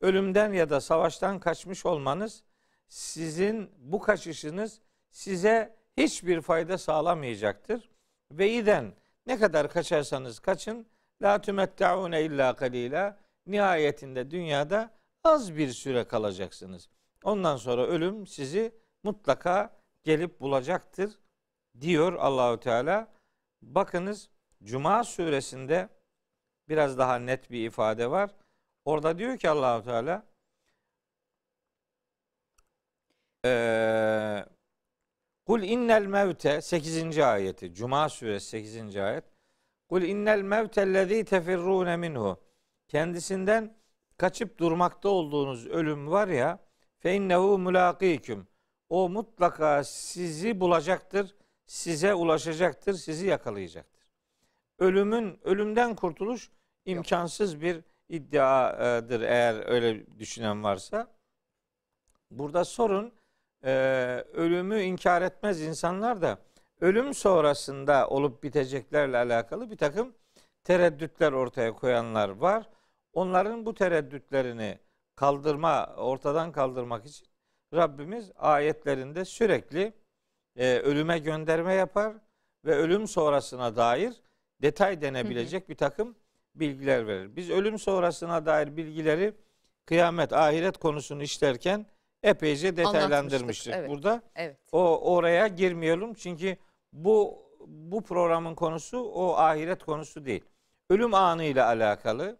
ölümden 0.00 0.52
ya 0.52 0.70
da 0.70 0.80
savaştan 0.80 1.40
kaçmış 1.40 1.86
olmanız 1.86 2.44
sizin 2.88 3.70
bu 3.78 4.00
kaçışınız 4.00 4.80
size 5.10 5.76
hiçbir 5.96 6.40
fayda 6.40 6.78
sağlamayacaktır. 6.78 7.90
Ve 8.32 8.50
iden 8.50 8.92
ne 9.26 9.38
kadar 9.38 9.68
kaçarsanız 9.70 10.38
kaçın 10.38 10.86
la 11.22 11.40
tümetta'une 11.40 12.22
illa 12.22 12.56
kalila 12.56 13.18
nihayetinde 13.46 14.30
dünyada 14.30 14.90
az 15.24 15.56
bir 15.56 15.68
süre 15.68 16.04
kalacaksınız. 16.04 16.88
Ondan 17.24 17.56
sonra 17.56 17.86
ölüm 17.86 18.26
sizi 18.26 18.74
mutlaka 19.02 19.76
gelip 20.04 20.40
bulacaktır 20.40 21.10
diyor 21.80 22.12
Allahü 22.12 22.60
Teala. 22.60 23.08
Bakınız 23.62 24.30
Cuma 24.62 25.04
suresinde 25.04 25.88
biraz 26.68 26.98
daha 26.98 27.18
net 27.18 27.50
bir 27.50 27.66
ifade 27.66 28.10
var. 28.10 28.30
Orada 28.84 29.18
diyor 29.18 29.38
ki 29.38 29.50
Allahu 29.50 29.84
Teala 29.84 30.26
eee 33.44 34.46
Kul 35.46 35.62
innel 35.62 36.06
mevte 36.06 36.60
8. 36.60 37.18
ayeti 37.18 37.74
Cuma 37.74 38.08
suresi 38.08 38.46
8. 38.48 38.96
ayet 38.96 39.24
Kul 39.88 40.02
innel 40.02 40.42
mevtellezî 40.42 41.24
tefirrûne 41.24 41.96
minhu 41.96 42.40
kendisinden 42.88 43.76
kaçıp 44.16 44.58
durmakta 44.58 45.08
olduğunuz 45.08 45.66
ölüm 45.66 46.10
var 46.10 46.28
ya 46.28 46.58
fe 46.98 47.14
innehu 47.14 47.58
mulâkîküm 47.58 48.46
o 48.88 49.08
mutlaka 49.08 49.84
sizi 49.84 50.60
bulacaktır, 50.60 51.34
size 51.66 52.14
ulaşacaktır, 52.14 52.94
sizi 52.94 53.26
yakalayacaktır. 53.26 54.06
Ölümün 54.78 55.38
ölümden 55.44 55.94
kurtuluş 55.94 56.50
imkansız 56.84 57.60
bir 57.60 57.84
iddiadır 58.08 59.20
eğer 59.20 59.68
öyle 59.68 60.18
düşünen 60.18 60.62
varsa. 60.62 61.16
Burada 62.30 62.64
sorun 62.64 63.12
e, 63.64 63.72
ölümü 64.32 64.80
inkar 64.80 65.22
etmez 65.22 65.62
insanlar 65.62 66.22
da 66.22 66.38
ölüm 66.80 67.14
sonrasında 67.14 68.08
olup 68.08 68.42
biteceklerle 68.42 69.16
alakalı 69.16 69.70
bir 69.70 69.76
takım 69.76 70.14
tereddütler 70.64 71.32
ortaya 71.32 71.72
koyanlar 71.72 72.28
var. 72.28 72.70
Onların 73.12 73.66
bu 73.66 73.74
tereddütlerini 73.74 74.78
kaldırma, 75.16 75.94
ortadan 75.96 76.52
kaldırmak 76.52 77.06
için 77.06 77.26
Rabbimiz 77.74 78.32
ayetlerinde 78.36 79.24
sürekli 79.24 79.92
e, 80.56 80.78
ölüme 80.78 81.18
gönderme 81.18 81.74
yapar 81.74 82.14
ve 82.64 82.74
ölüm 82.74 83.08
sonrasına 83.08 83.76
dair 83.76 84.14
detay 84.62 85.00
denebilecek 85.00 85.68
bir 85.68 85.74
takım 85.74 86.16
bilgiler 86.54 87.06
verir. 87.06 87.36
Biz 87.36 87.50
ölüm 87.50 87.78
sonrasına 87.78 88.46
dair 88.46 88.76
bilgileri 88.76 89.34
kıyamet, 89.86 90.32
ahiret 90.32 90.78
konusunu 90.78 91.22
işlerken 91.22 91.86
epeyce 92.22 92.76
detaylandırmıştık 92.76 93.74
evet. 93.74 93.90
burada. 93.90 94.22
Evet. 94.34 94.56
O 94.72 95.14
oraya 95.14 95.46
girmeyelim 95.46 96.14
çünkü 96.14 96.56
bu 96.92 97.46
bu 97.66 98.02
programın 98.02 98.54
konusu 98.54 98.98
o 98.98 99.34
ahiret 99.36 99.84
konusu 99.84 100.24
değil. 100.24 100.44
Ölüm 100.90 101.14
anıyla 101.14 101.66
alakalı. 101.66 102.36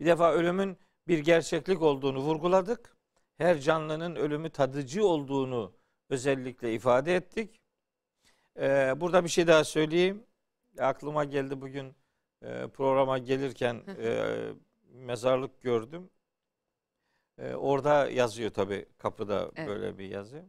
Bir 0.00 0.06
defa 0.06 0.32
ölümün 0.32 0.76
bir 1.08 1.18
gerçeklik 1.18 1.82
olduğunu 1.82 2.18
vurguladık. 2.18 2.96
Her 3.38 3.58
canlının 3.58 4.16
ölümü 4.16 4.50
tadıcı 4.50 5.06
olduğunu 5.06 5.77
özellikle 6.08 6.74
ifade 6.74 7.16
ettik. 7.16 7.60
Ee, 8.58 8.94
burada 8.96 9.24
bir 9.24 9.28
şey 9.28 9.46
daha 9.46 9.64
söyleyeyim. 9.64 10.24
Aklıma 10.78 11.24
geldi 11.24 11.60
bugün 11.60 11.94
e, 12.42 12.68
programa 12.68 13.18
gelirken 13.18 13.82
e, 14.02 14.38
mezarlık 14.92 15.62
gördüm. 15.62 16.10
E, 17.38 17.54
orada 17.54 18.10
yazıyor 18.10 18.50
tabii 18.50 18.86
kapıda 18.98 19.50
Evet. 19.56 19.68
böyle 19.68 19.98
bir 19.98 20.08
yazı. 20.08 20.44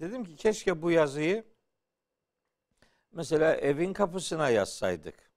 Dedim 0.00 0.24
ki 0.24 0.36
keşke 0.36 0.82
bu 0.82 0.90
yazıyı 0.90 1.44
mesela 3.12 3.56
evin 3.56 3.92
kapısına 3.92 4.50
yazsaydık. 4.50 5.30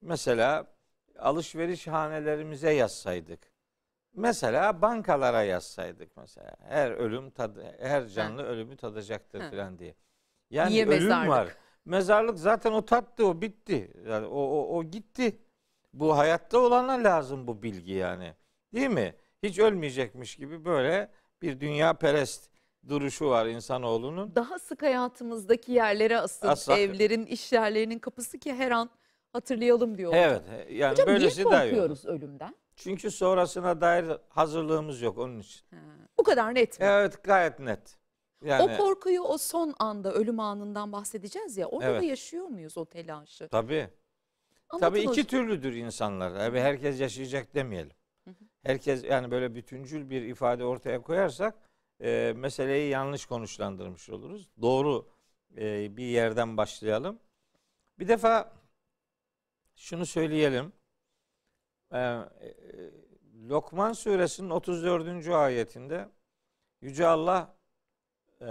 Mesela 0.00 0.66
alışveriş 1.18 1.86
hanelerimize 1.86 2.70
yazsaydık. 2.72 3.55
Mesela 4.16 4.82
bankalara 4.82 5.42
yazsaydık 5.42 6.16
mesela. 6.16 6.56
Her 6.68 6.90
ölüm 6.90 7.30
tadı, 7.30 7.76
her 7.80 8.06
canlı 8.08 8.42
ölümü 8.42 8.76
tadacaktır 8.76 9.40
Ha. 9.40 9.50
falan 9.50 9.78
diye. 9.78 9.94
Yani 10.50 10.70
Niye 10.72 10.86
ölüm 10.86 11.02
mezarlık? 11.02 11.28
var. 11.30 11.48
Mezarlık 11.84 12.38
zaten 12.38 12.72
o 12.72 12.84
tattı, 12.84 13.26
o 13.26 13.40
bitti. 13.40 13.92
Yani 14.08 14.26
o, 14.26 14.40
o, 14.40 14.76
o 14.78 14.84
gitti. 14.84 15.38
Bu 15.92 16.16
hayatta 16.18 16.58
olana 16.58 16.92
lazım 16.92 17.46
bu 17.46 17.62
bilgi 17.62 17.92
yani. 17.92 18.34
Değil 18.74 18.88
mi? 18.90 19.14
Hiç 19.42 19.58
ölmeyecekmiş 19.58 20.36
gibi 20.36 20.64
böyle 20.64 21.10
bir 21.42 21.60
dünya 21.60 21.94
perest 21.94 22.50
duruşu 22.88 23.28
var 23.30 23.46
insanoğlunun. 23.46 24.34
Daha 24.34 24.58
sık 24.58 24.82
hayatımızdaki 24.82 25.72
yerlere 25.72 26.18
asıl 26.18 26.48
Asla- 26.48 26.78
evlerin, 26.78 27.26
iş 27.26 27.52
yerlerinin 27.52 27.98
kapısı 27.98 28.38
ki 28.38 28.54
her 28.54 28.70
an 28.70 28.90
hatırlayalım 29.32 29.98
diyor. 29.98 30.12
Evet. 30.14 30.42
Yani 30.70 30.92
Hocam 30.92 31.06
böylesi 31.06 31.36
niye 31.36 31.44
daha 31.52 31.64
iyi 31.64 31.68
olur. 31.68 31.78
korkuyoruz 31.78 32.04
ölümden? 32.06 32.54
Çünkü 32.76 33.10
sonrasına 33.10 33.80
dair 33.80 34.04
hazırlığımız 34.28 35.02
yok 35.02 35.18
onun 35.18 35.38
için. 35.38 35.60
Ha, 35.70 35.76
Bu 36.18 36.22
kadar 36.22 36.54
net 36.54 36.80
mi? 36.80 36.86
Evet 36.86 37.24
gayet 37.24 37.58
net. 37.58 37.96
Yani 38.44 38.72
O 38.74 38.76
korkuyu 38.76 39.20
o 39.20 39.38
son 39.38 39.74
anda 39.78 40.12
ölüm 40.12 40.40
anından 40.40 40.92
bahsedeceğiz 40.92 41.56
ya 41.56 41.66
orada 41.66 41.90
Evet. 41.90 42.02
da 42.02 42.04
yaşıyor 42.06 42.46
muyuz 42.46 42.78
o 42.78 42.84
telaşı? 42.84 43.48
tabii. 43.48 43.88
Anlatın 44.68 44.88
Tabii 44.88 44.98
iki 45.00 45.08
hocam. 45.08 45.24
türlüdür 45.24 45.72
insanlar. 45.72 46.38
Tabii 46.38 46.60
herkes 46.60 47.00
yaşayacak 47.00 47.54
demeyelim. 47.54 47.96
Herkes 48.62 49.04
yani 49.04 49.30
böyle 49.30 49.54
bütüncül 49.54 50.10
bir 50.10 50.22
ifade 50.22 50.64
ortaya 50.64 51.02
koyarsak 51.02 51.54
e, 52.00 52.32
meseleyi 52.36 52.90
yanlış 52.90 53.26
konuşlandırmış 53.26 54.10
oluruz. 54.10 54.48
Doğru 54.62 55.08
e, 55.56 55.96
bir 55.96 56.04
yerden 56.04 56.56
başlayalım. 56.56 57.18
Bir 57.98 58.08
defa 58.08 58.52
şunu 59.76 60.06
söyleyelim. 60.06 60.72
Ee, 61.92 61.98
e, 61.98 62.54
Lokman 63.48 63.92
suresinin 63.92 64.50
34. 64.50 65.28
ayetinde 65.34 66.08
Yüce 66.82 67.06
Allah 67.06 67.56
e, 68.40 68.48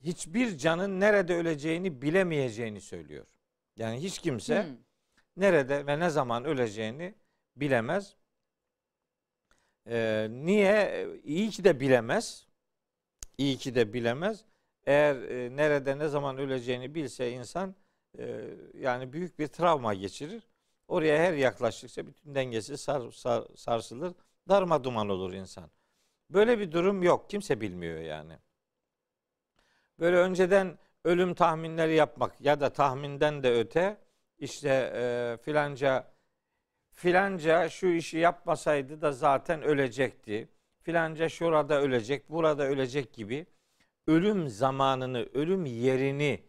hiçbir 0.00 0.58
canın 0.58 1.00
nerede 1.00 1.34
öleceğini 1.36 2.02
bilemeyeceğini 2.02 2.80
söylüyor. 2.80 3.26
Yani 3.76 4.02
hiç 4.02 4.18
kimse 4.18 4.62
Hmm. 4.62 4.76
nerede 5.36 5.86
ve 5.86 5.98
ne 6.00 6.10
zaman 6.10 6.44
öleceğini 6.44 7.14
bilemez. 7.56 8.16
Ee, 9.86 10.28
niye? 10.30 11.06
İyi 11.24 11.50
ki 11.50 11.64
de 11.64 11.80
bilemez. 11.80 12.46
İyi 13.38 13.56
ki 13.58 13.74
de 13.74 13.92
bilemez. 13.92 14.44
Eğer 14.86 15.16
e, 15.16 15.56
nerede 15.56 15.98
ne 15.98 16.08
zaman 16.08 16.38
öleceğini 16.38 16.94
bilse 16.94 17.32
insan 17.32 17.74
e, 18.18 18.44
yani 18.74 19.12
büyük 19.12 19.38
bir 19.38 19.46
travma 19.46 19.94
geçirir. 19.94 20.42
Oraya 20.88 21.18
her 21.18 21.32
yaklaştıkça 21.32 22.06
bütün 22.06 22.34
dengesi 22.34 22.78
sar, 22.78 23.10
sar, 23.10 23.44
sarsılır. 23.56 24.14
Darma 24.48 24.84
duman 24.84 25.08
olur 25.08 25.32
insan. 25.32 25.70
Böyle 26.30 26.58
bir 26.58 26.72
durum 26.72 27.02
yok. 27.02 27.30
Kimse 27.30 27.60
bilmiyor 27.60 28.00
yani. 28.00 28.38
Böyle 29.98 30.16
önceden 30.16 30.78
ölüm 31.04 31.34
tahminleri 31.34 31.94
yapmak 31.94 32.40
ya 32.40 32.60
da 32.60 32.72
tahminden 32.72 33.42
de 33.42 33.52
öte 33.52 33.96
işte 34.38 34.92
e, 34.94 35.36
filanca 35.42 36.12
filanca 36.92 37.68
şu 37.68 37.86
işi 37.86 38.18
yapmasaydı 38.18 39.00
da 39.00 39.12
zaten 39.12 39.62
ölecekti. 39.62 40.48
Filanca 40.80 41.28
şurada 41.28 41.80
ölecek, 41.80 42.30
burada 42.30 42.64
ölecek 42.64 43.12
gibi 43.12 43.46
ölüm 44.06 44.48
zamanını, 44.48 45.28
ölüm 45.34 45.66
yerini 45.66 46.44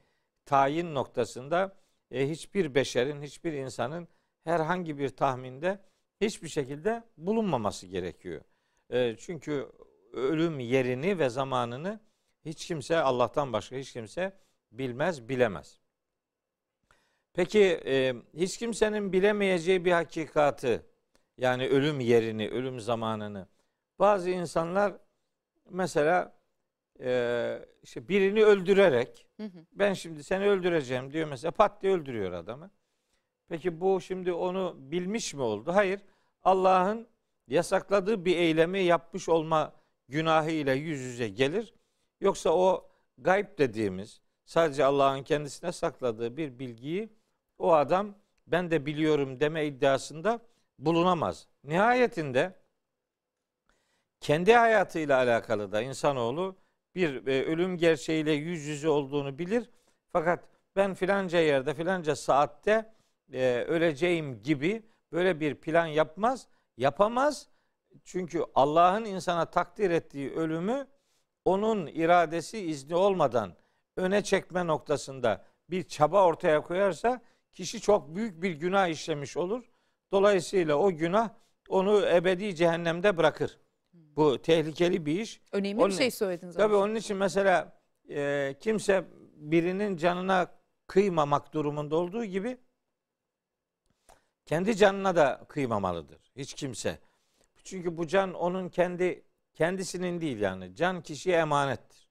tayin 0.46 0.96
noktasında 0.96 1.76
e, 2.12 2.30
hiçbir 2.30 2.76
beşerin, 2.76 3.22
hiçbir 3.22 3.54
insanın 3.54 4.08
herhangi 4.50 4.98
bir 4.98 5.10
tahminde 5.10 5.80
hiçbir 6.22 6.48
şekilde 6.48 7.04
bulunmaması 7.18 7.88
gerekiyor. 7.88 8.42
E, 8.90 9.16
çünkü 9.18 9.70
ölüm 10.14 10.60
yerini 10.60 11.20
ve 11.20 11.30
zamanını 11.30 12.00
hiç 12.46 12.68
kimse 12.68 12.98
Allah'tan 12.98 13.54
başka 13.54 13.76
hiç 13.76 13.94
kimse 13.94 14.34
bilmez, 14.72 15.30
bilemez. 15.30 15.80
Peki 17.34 17.82
e, 17.86 18.16
hiç 18.38 18.58
kimsenin 18.58 19.14
bilemeyeceği 19.14 19.86
bir 19.86 19.92
hakikatı 19.92 20.86
yani 21.38 21.68
ölüm 21.68 22.00
yerini, 22.00 22.50
ölüm 22.50 22.80
zamanını 22.80 23.48
bazı 24.00 24.30
insanlar 24.30 24.94
mesela 25.70 26.40
e, 27.00 27.60
işte 27.84 28.08
birini 28.08 28.44
öldürerek 28.44 29.28
Hı 29.38 29.44
hı. 29.44 29.66
ben 29.72 29.94
şimdi 29.94 30.24
seni 30.24 30.50
öldüreceğim 30.50 31.14
diyor 31.14 31.28
mesela 31.28 31.52
pat 31.52 31.82
diye 31.82 31.94
öldürüyor 31.94 32.32
adamı. 32.32 32.72
Peki 33.50 33.82
bu 33.82 34.02
şimdi 34.02 34.34
onu 34.34 34.76
bilmiş 34.80 35.34
mi 35.34 35.42
oldu? 35.42 35.72
Hayır. 35.76 36.02
Allah'ın 36.44 37.08
yasakladığı 37.48 38.26
bir 38.26 38.38
eylemi 38.38 38.80
yapmış 38.80 39.30
olma 39.30 39.74
günahı 40.08 40.52
ile 40.52 40.74
yüz 40.74 41.00
yüze 41.02 41.30
gelir. 41.30 41.74
Yoksa 42.22 42.50
o 42.50 42.90
gayb 43.18 43.58
dediğimiz 43.58 44.22
sadece 44.46 44.86
Allah'ın 44.86 45.24
kendisine 45.24 45.72
sakladığı 45.72 46.38
bir 46.38 46.60
bilgiyi 46.60 47.10
o 47.58 47.74
adam 47.74 48.16
ben 48.48 48.72
de 48.72 48.86
biliyorum 48.86 49.40
deme 49.40 49.66
iddiasında 49.66 50.40
bulunamaz. 50.80 51.48
Nihayetinde 51.64 52.56
kendi 54.20 54.54
hayatıyla 54.54 55.18
alakalı 55.18 55.72
da 55.72 55.82
insanoğlu 55.82 56.56
bir 56.96 57.28
e, 57.28 57.46
ölüm 57.46 57.78
gerçeğiyle 57.78 58.32
yüz 58.32 58.66
yüze 58.66 58.90
olduğunu 58.90 59.40
bilir. 59.40 59.70
Fakat 60.12 60.44
ben 60.76 60.94
filanca 60.94 61.40
yerde 61.40 61.74
filanca 61.74 62.16
saatte 62.16 62.94
e, 63.34 63.64
öleceğim 63.68 64.42
gibi 64.44 64.84
böyle 65.12 65.40
bir 65.40 65.56
plan 65.56 65.86
yapmaz. 65.86 66.48
Yapamaz. 66.78 67.48
Çünkü 68.04 68.44
Allah'ın 68.56 69.06
insana 69.06 69.46
takdir 69.46 69.92
ettiği 69.92 70.32
ölümü 70.32 70.88
onun 71.46 71.88
iradesi 71.88 72.60
izni 72.60 72.96
olmadan 72.96 73.54
öne 73.98 74.24
çekme 74.24 74.68
noktasında 74.68 75.46
bir 75.70 75.84
çaba 75.84 76.26
ortaya 76.26 76.62
koyarsa 76.62 77.22
kişi 77.52 77.82
çok 77.82 78.16
büyük 78.16 78.42
bir 78.42 78.52
günah 78.52 78.88
işlemiş 78.88 79.38
olur. 79.38 79.64
Dolayısıyla 80.12 80.76
o 80.76 80.92
günah 80.92 81.30
onu 81.70 82.06
ebedi 82.08 82.56
cehennemde 82.56 83.18
bırakır. 83.18 83.60
Bu 83.94 84.42
tehlikeli 84.42 85.06
bir 85.06 85.20
iş. 85.20 85.42
Önemli 85.52 85.82
Onun- 85.82 85.90
bir 85.90 85.96
şey 85.96 86.12
söylediniz. 86.12 86.56
Tabii 86.56 86.76
onun 86.76 86.96
için 86.96 87.18
mesela 87.18 87.80
e, 88.10 88.56
kimse 88.60 89.04
birinin 89.36 89.98
canına 89.98 90.52
kıymamak 90.88 91.54
durumunda 91.54 91.96
olduğu 91.96 92.26
gibi 92.26 92.58
kendi 94.50 94.76
canına 94.76 95.16
da 95.16 95.46
kıymamalıdır. 95.48 96.32
Hiç 96.36 96.54
kimse. 96.54 97.00
Çünkü 97.64 97.98
bu 97.98 98.08
can 98.08 98.34
onun 98.34 98.70
kendi 98.70 99.24
kendisinin 99.54 100.22
değil 100.22 100.40
yani. 100.40 100.76
Can 100.76 101.02
kişiye 101.02 101.38
emanettir. 101.38 102.10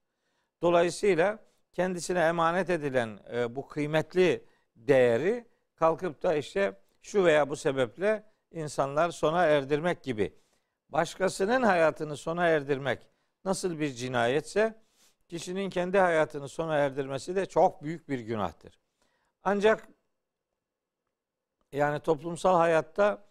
Dolayısıyla 0.63 1.39
kendisine 1.73 2.21
emanet 2.21 2.71
edilen 2.71 3.19
e, 3.33 3.57
bu 3.57 3.69
kıymetli 3.69 4.45
değeri 4.77 5.49
kalkıp 5.77 6.23
da 6.23 6.35
işte 6.35 6.81
şu 7.03 7.25
veya 7.25 7.51
bu 7.51 7.57
sebeple 7.57 8.25
insanlar 8.53 9.11
sona 9.11 9.45
erdirmek 9.45 10.03
gibi 10.03 10.35
başkasının 10.89 11.63
hayatını 11.63 12.17
sona 12.17 12.47
erdirmek 12.47 12.99
nasıl 13.45 13.79
bir 13.79 13.93
cinayetse 13.93 14.83
kişinin 15.29 15.71
kendi 15.71 15.99
hayatını 15.99 16.49
sona 16.49 16.77
erdirmesi 16.77 17.37
de 17.37 17.47
çok 17.47 17.83
büyük 17.83 18.09
bir 18.09 18.19
günahtır. 18.19 18.79
Ancak 19.45 19.89
yani 21.73 22.01
toplumsal 22.01 22.57
hayatta 22.57 23.25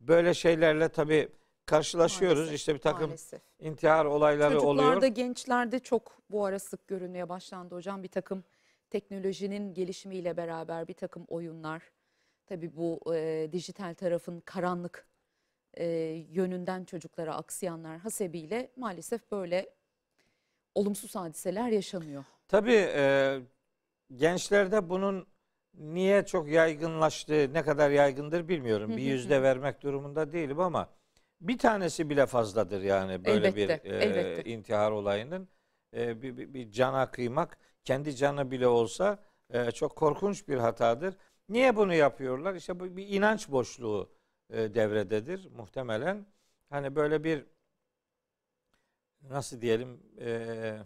böyle 0.00 0.34
şeylerle 0.34 0.88
tabi 0.88 1.28
karşılaşıyoruz. 1.66 2.38
Maalesef, 2.38 2.56
işte 2.56 2.74
bir 2.74 2.78
takım 2.78 3.06
maalesef. 3.06 3.42
intihar 3.58 4.04
olayları 4.04 4.60
oluyor. 4.60 4.84
Çocuklarda, 4.84 5.06
gençlerde 5.06 5.78
çok 5.78 6.12
bu 6.30 6.44
ara 6.44 6.58
sık 6.58 6.88
görülmeye 6.88 7.28
başlandı 7.28 7.74
hocam. 7.74 8.02
Bir 8.02 8.08
takım 8.08 8.44
teknolojinin 8.90 9.74
gelişimiyle 9.74 10.36
beraber 10.36 10.88
bir 10.88 10.94
takım 10.94 11.24
oyunlar. 11.28 11.82
Tabii 12.46 12.76
bu 12.76 13.14
e, 13.14 13.48
dijital 13.52 13.94
tarafın 13.94 14.40
karanlık 14.40 15.06
e, 15.74 15.86
yönünden 16.30 16.84
çocuklara 16.84 17.34
aksayanlar 17.34 17.98
hasebiyle 17.98 18.70
maalesef 18.76 19.30
böyle 19.30 19.70
olumsuz 20.74 21.14
hadiseler 21.14 21.68
yaşanıyor. 21.68 22.24
Tabii 22.48 22.90
e, 22.94 23.38
gençlerde 24.14 24.88
bunun 24.88 25.26
niye 25.78 26.26
çok 26.26 26.48
yaygınlaştığı, 26.48 27.52
ne 27.52 27.62
kadar 27.62 27.90
yaygındır 27.90 28.48
bilmiyorum. 28.48 28.96
Bir 28.96 29.02
yüzde 29.02 29.42
vermek 29.42 29.82
durumunda 29.82 30.32
değilim 30.32 30.60
ama 30.60 30.88
bir 31.40 31.58
tanesi 31.58 32.10
bile 32.10 32.26
fazladır 32.26 32.80
yani 32.82 33.24
böyle 33.24 33.48
Elbette, 33.48 33.84
bir 33.84 33.90
e, 33.90 33.96
elbette. 34.04 34.50
intihar 34.50 34.90
olayının. 34.90 35.48
E, 35.96 36.22
bir, 36.22 36.36
bir, 36.36 36.54
bir 36.54 36.70
cana 36.70 37.10
kıymak, 37.10 37.58
kendi 37.84 38.16
canı 38.16 38.50
bile 38.50 38.66
olsa 38.66 39.18
e, 39.50 39.70
çok 39.70 39.96
korkunç 39.96 40.48
bir 40.48 40.56
hatadır. 40.56 41.16
Niye 41.48 41.76
bunu 41.76 41.94
yapıyorlar? 41.94 42.54
İşte 42.54 42.80
bu 42.80 42.96
bir 42.96 43.08
inanç 43.08 43.50
boşluğu 43.50 44.12
e, 44.50 44.74
devrededir 44.74 45.50
muhtemelen. 45.56 46.26
Hani 46.70 46.96
böyle 46.96 47.24
bir 47.24 47.46
nasıl 49.22 49.60
diyelim 49.60 50.00
e, 50.20 50.78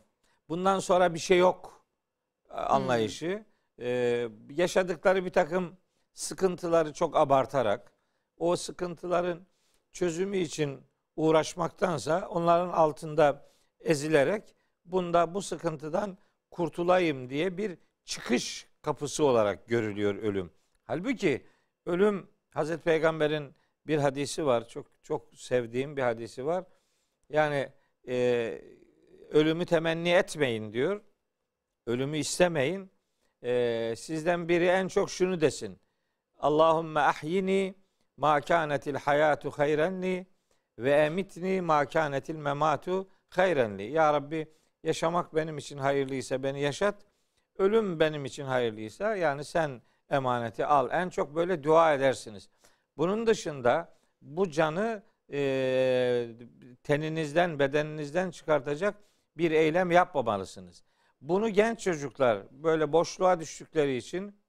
bundan 0.48 0.78
sonra 0.78 1.14
bir 1.14 1.18
şey 1.18 1.38
yok 1.38 1.84
e, 2.50 2.52
anlayışı. 2.54 3.44
E, 3.80 4.28
yaşadıkları 4.50 5.24
bir 5.24 5.32
takım 5.32 5.76
sıkıntıları 6.12 6.92
çok 6.92 7.16
abartarak 7.16 7.92
o 8.36 8.56
sıkıntıların 8.56 9.46
çözümü 9.92 10.36
için 10.36 10.80
uğraşmaktansa 11.16 12.28
onların 12.28 12.68
altında 12.68 13.48
ezilerek 13.80 14.54
bunda 14.84 15.34
bu 15.34 15.42
sıkıntıdan 15.42 16.18
kurtulayım 16.50 17.30
diye 17.30 17.58
bir 17.58 17.78
çıkış 18.04 18.66
kapısı 18.82 19.24
olarak 19.24 19.68
görülüyor 19.68 20.14
ölüm. 20.14 20.50
Halbuki 20.84 21.46
ölüm 21.86 22.28
Hazreti 22.50 22.82
Peygamber'in 22.82 23.54
bir 23.86 23.98
hadisi 23.98 24.46
var. 24.46 24.68
Çok 24.68 24.86
çok 25.02 25.34
sevdiğim 25.34 25.96
bir 25.96 26.02
hadisi 26.02 26.46
var. 26.46 26.64
Yani 27.28 27.72
e, 28.08 28.62
ölümü 29.30 29.66
temenni 29.66 30.08
etmeyin 30.08 30.72
diyor. 30.72 31.00
Ölümü 31.86 32.18
istemeyin. 32.18 32.90
E, 33.42 33.94
sizden 33.96 34.48
biri 34.48 34.66
en 34.66 34.88
çok 34.88 35.10
şunu 35.10 35.40
desin. 35.40 35.78
Allahümme 36.38 37.00
ahyini 37.00 37.74
ma 38.16 38.40
kânetil 38.40 38.94
hayatu 38.94 39.50
hayrenli 39.50 40.26
ve 40.78 40.92
emitni 40.92 41.60
ma 41.60 41.86
kânetil 41.86 42.36
mematu 42.36 43.08
hayrenli. 43.30 43.82
Ya 43.82 44.12
Rabbi 44.12 44.48
yaşamak 44.84 45.34
benim 45.34 45.58
için 45.58 45.78
hayırlıysa 45.78 46.42
beni 46.42 46.60
yaşat. 46.60 46.94
Ölüm 47.58 48.00
benim 48.00 48.24
için 48.24 48.44
hayırlıysa 48.44 49.16
yani 49.16 49.44
sen 49.44 49.82
emaneti 50.10 50.66
al. 50.66 50.88
En 50.92 51.08
çok 51.08 51.34
böyle 51.34 51.62
dua 51.62 51.94
edersiniz. 51.94 52.48
Bunun 52.96 53.26
dışında 53.26 53.94
bu 54.22 54.50
canı 54.50 55.02
e, 55.32 56.28
teninizden, 56.82 57.58
bedeninizden 57.58 58.30
çıkartacak 58.30 58.94
bir 59.36 59.50
eylem 59.50 59.90
yapmamalısınız. 59.90 60.84
Bunu 61.20 61.48
genç 61.48 61.80
çocuklar 61.80 62.42
böyle 62.50 62.92
boşluğa 62.92 63.40
düştükleri 63.40 63.96
için 63.96 64.40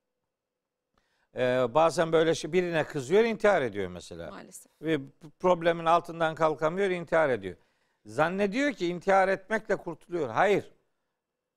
e, 1.36 1.74
bazen 1.74 2.12
böyle 2.12 2.36
şey 2.36 2.54
birine 2.54 2.84
kızıyor, 2.84 3.24
intihar 3.24 3.62
ediyor 3.62 3.88
mesela. 3.88 4.30
Maalesef. 4.30 4.72
Ve 4.82 5.00
problemin 5.40 5.86
altından 5.86 6.36
kalkamıyor, 6.36 6.90
intihar 6.90 7.30
ediyor. 7.30 7.58
Zannediyor 8.06 8.74
ki 8.74 8.88
intihar 8.88 9.28
etmekle 9.28 9.76
kurtuluyor. 9.76 10.30
Hayır. 10.30 10.72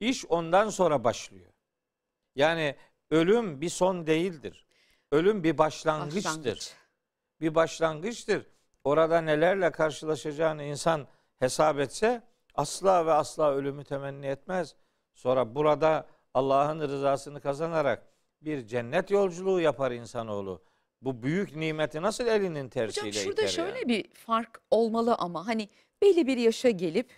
İş 0.01 0.25
ondan 0.29 0.69
sonra 0.69 1.05
başlıyor. 1.05 1.53
Yani 2.35 2.77
ölüm 3.11 3.61
bir 3.61 3.69
son 3.69 4.07
değildir. 4.07 4.67
Ölüm 5.13 5.45
bir 5.45 5.59
başlangıçtır. 5.59 6.25
Başlangıç. 6.25 6.73
Bir 7.41 7.55
başlangıçtır. 7.55 8.47
Orada 8.85 9.21
nelerle 9.21 9.73
karşılaşacağını 9.73 10.63
insan 10.63 11.09
hesap 11.39 11.79
etse 11.79 12.23
asla 12.55 13.07
ve 13.07 13.13
asla 13.13 13.53
ölümü 13.53 13.85
temenni 13.85 14.27
etmez. 14.27 14.77
Sonra 15.15 15.55
burada 15.55 16.07
Allah'ın 16.35 16.81
rızasını 16.81 17.41
kazanarak 17.41 18.07
bir 18.41 18.67
cennet 18.67 19.11
yolculuğu 19.11 19.61
yapar 19.61 19.93
insanoğlu. 19.93 20.63
Bu 21.03 21.23
büyük 21.23 21.57
nimeti 21.57 22.03
nasıl 22.03 22.27
elinin 22.27 22.69
tersiyle 22.69 23.09
Hocam 23.09 23.23
şurada 23.23 23.43
iter 23.43 23.51
şöyle 23.51 23.79
yani? 23.79 23.89
bir 23.89 24.15
fark 24.15 24.61
olmalı 24.71 25.15
ama 25.19 25.47
hani 25.47 25.69
belli 26.03 26.27
bir 26.27 26.37
yaşa 26.37 26.71
gelip 26.71 27.11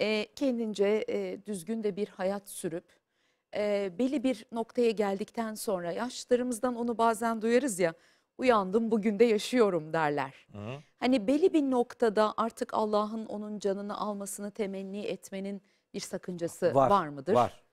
e, 0.00 0.26
kendince 0.36 1.04
e, 1.08 1.46
düzgün 1.46 1.84
de 1.84 1.96
bir 1.96 2.08
hayat 2.08 2.48
sürüp 2.48 2.84
e, 3.56 3.92
belli 3.98 4.22
bir 4.22 4.46
noktaya 4.52 4.90
geldikten 4.90 5.54
sonra 5.54 5.92
yaşlarımızdan 5.92 6.76
onu 6.76 6.98
bazen 6.98 7.42
duyarız 7.42 7.78
ya 7.78 7.94
uyandım 8.38 8.90
bugün 8.90 9.18
de 9.18 9.24
yaşıyorum 9.24 9.92
derler. 9.92 10.46
Hı. 10.52 10.82
Hani 10.96 11.26
belli 11.26 11.52
bir 11.52 11.62
noktada 11.62 12.34
artık 12.36 12.74
Allah'ın 12.74 13.26
onun 13.26 13.58
canını 13.58 13.98
almasını 13.98 14.50
temenni 14.50 15.00
etmenin 15.00 15.62
bir 15.94 16.00
sakıncası 16.00 16.74
var, 16.74 17.08
mıdır? 17.08 17.34
Var. 17.34 17.64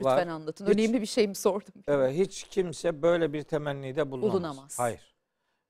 Lütfen 0.00 0.16
var. 0.16 0.26
anlatın. 0.26 0.66
Hiç- 0.66 0.74
Önemli 0.74 1.00
bir 1.00 1.06
şey 1.06 1.28
mi 1.28 1.34
sordum? 1.34 1.74
Evet 1.86 2.14
hiç 2.14 2.44
kimse 2.44 3.02
böyle 3.02 3.32
bir 3.32 3.42
temennide 3.42 4.10
bulunamaz. 4.10 4.34
Bulunamaz. 4.34 4.78
Hayır. 4.78 5.14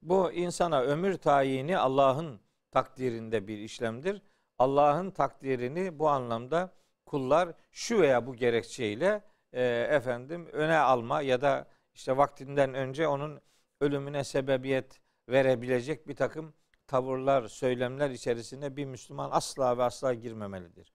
Bu 0.02 0.32
insana 0.32 0.80
ömür 0.82 1.16
tayini 1.16 1.78
Allah'ın 1.78 2.40
takdirinde 2.70 3.46
bir 3.46 3.58
işlemdir. 3.58 4.22
Allah'ın 4.58 5.10
takdirini 5.10 5.98
bu 5.98 6.08
anlamda 6.08 6.72
kullar 7.06 7.52
şu 7.70 8.00
veya 8.00 8.26
bu 8.26 8.34
gerekçeyle 8.34 9.24
e, 9.52 9.62
efendim 9.90 10.46
öne 10.52 10.76
alma 10.76 11.22
ya 11.22 11.40
da 11.40 11.66
işte 11.94 12.16
vaktinden 12.16 12.74
önce 12.74 13.08
onun 13.08 13.40
ölümüne 13.80 14.24
sebebiyet 14.24 15.00
verebilecek 15.28 16.08
bir 16.08 16.16
takım 16.16 16.54
tavırlar, 16.86 17.48
söylemler 17.48 18.10
içerisine 18.10 18.76
bir 18.76 18.84
Müslüman 18.84 19.30
asla 19.32 19.78
ve 19.78 19.82
asla 19.82 20.14
girmemelidir. 20.14 20.92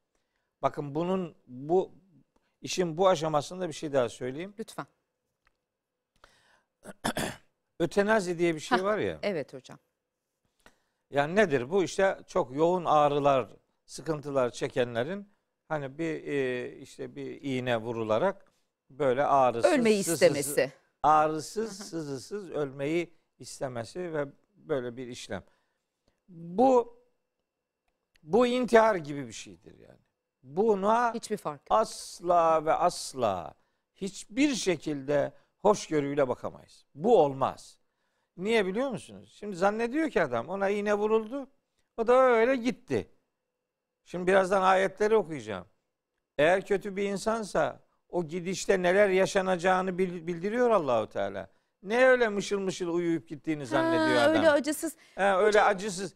Bakın 0.65 0.95
bunun 0.95 1.35
bu 1.47 1.91
işin 2.61 2.97
bu 2.97 3.07
aşamasında 3.09 3.67
bir 3.67 3.73
şey 3.73 3.93
daha 3.93 4.09
söyleyeyim. 4.09 4.53
Lütfen. 4.59 4.85
Ötenazi 7.79 8.39
diye 8.39 8.55
bir 8.55 8.59
şey 8.59 8.77
Hah. 8.77 8.83
var 8.83 8.97
ya. 8.97 9.19
Evet 9.21 9.53
hocam. 9.53 9.79
Yani 11.09 11.35
nedir 11.35 11.69
bu? 11.69 11.83
İşte 11.83 12.19
çok 12.27 12.55
yoğun 12.55 12.85
ağrılar, 12.85 13.49
sıkıntılar 13.85 14.49
çekenlerin 14.49 15.29
hani 15.67 15.97
bir 15.97 16.23
e, 16.27 16.71
işte 16.77 17.15
bir 17.15 17.41
iğne 17.41 17.77
vurularak 17.77 18.51
böyle 18.89 19.23
ağrısız, 19.23 19.71
Ölmeyi 19.71 20.03
sızısız- 20.03 20.13
istemesi. 20.37 20.73
ağrısız, 21.03 21.77
sızısız 21.89 22.51
ölmeyi 22.51 23.13
istemesi 23.39 24.13
ve 24.13 24.25
böyle 24.55 24.97
bir 24.97 25.07
işlem. 25.07 25.43
Bu 26.29 26.99
bu 28.23 28.47
intihar 28.47 28.95
gibi 28.95 29.27
bir 29.27 29.33
şeydir 29.33 29.79
yani. 29.79 30.04
Buna 30.45 31.13
Hiçbir 31.13 31.37
fark. 31.37 31.61
asla 31.69 32.65
ve 32.65 32.73
asla 32.73 33.53
hiçbir 33.95 34.55
şekilde 34.55 35.33
hoşgörüyle 35.57 36.27
bakamayız. 36.27 36.85
Bu 36.95 37.17
olmaz. 37.23 37.77
Niye 38.37 38.65
biliyor 38.65 38.89
musunuz? 38.89 39.35
Şimdi 39.39 39.55
zannediyor 39.55 40.09
ki 40.09 40.21
adam 40.21 40.49
ona 40.49 40.69
iğne 40.69 40.93
vuruldu. 40.93 41.47
O 41.97 42.07
da 42.07 42.13
öyle 42.13 42.55
gitti. 42.55 43.11
Şimdi 44.03 44.27
birazdan 44.27 44.61
ayetleri 44.61 45.15
okuyacağım. 45.15 45.65
Eğer 46.37 46.65
kötü 46.65 46.95
bir 46.95 47.03
insansa 47.03 47.79
o 48.09 48.23
gidişte 48.27 48.81
neler 48.81 49.09
yaşanacağını 49.09 49.97
bil- 49.97 50.27
bildiriyor 50.27 50.69
Allahu 50.69 51.09
Teala. 51.09 51.49
Ne 51.83 52.05
öyle 52.07 52.29
mışıl 52.29 52.59
mışıl 52.59 52.87
uyuyup 52.93 53.27
gittiğini 53.27 53.65
zannediyor 53.65 54.17
Ha, 54.17 54.23
adam. 54.23 54.35
Öyle 54.35 54.51
acısız. 54.51 54.95
Ha, 55.15 55.37
öyle 55.39 55.61
acısız. 55.61 56.13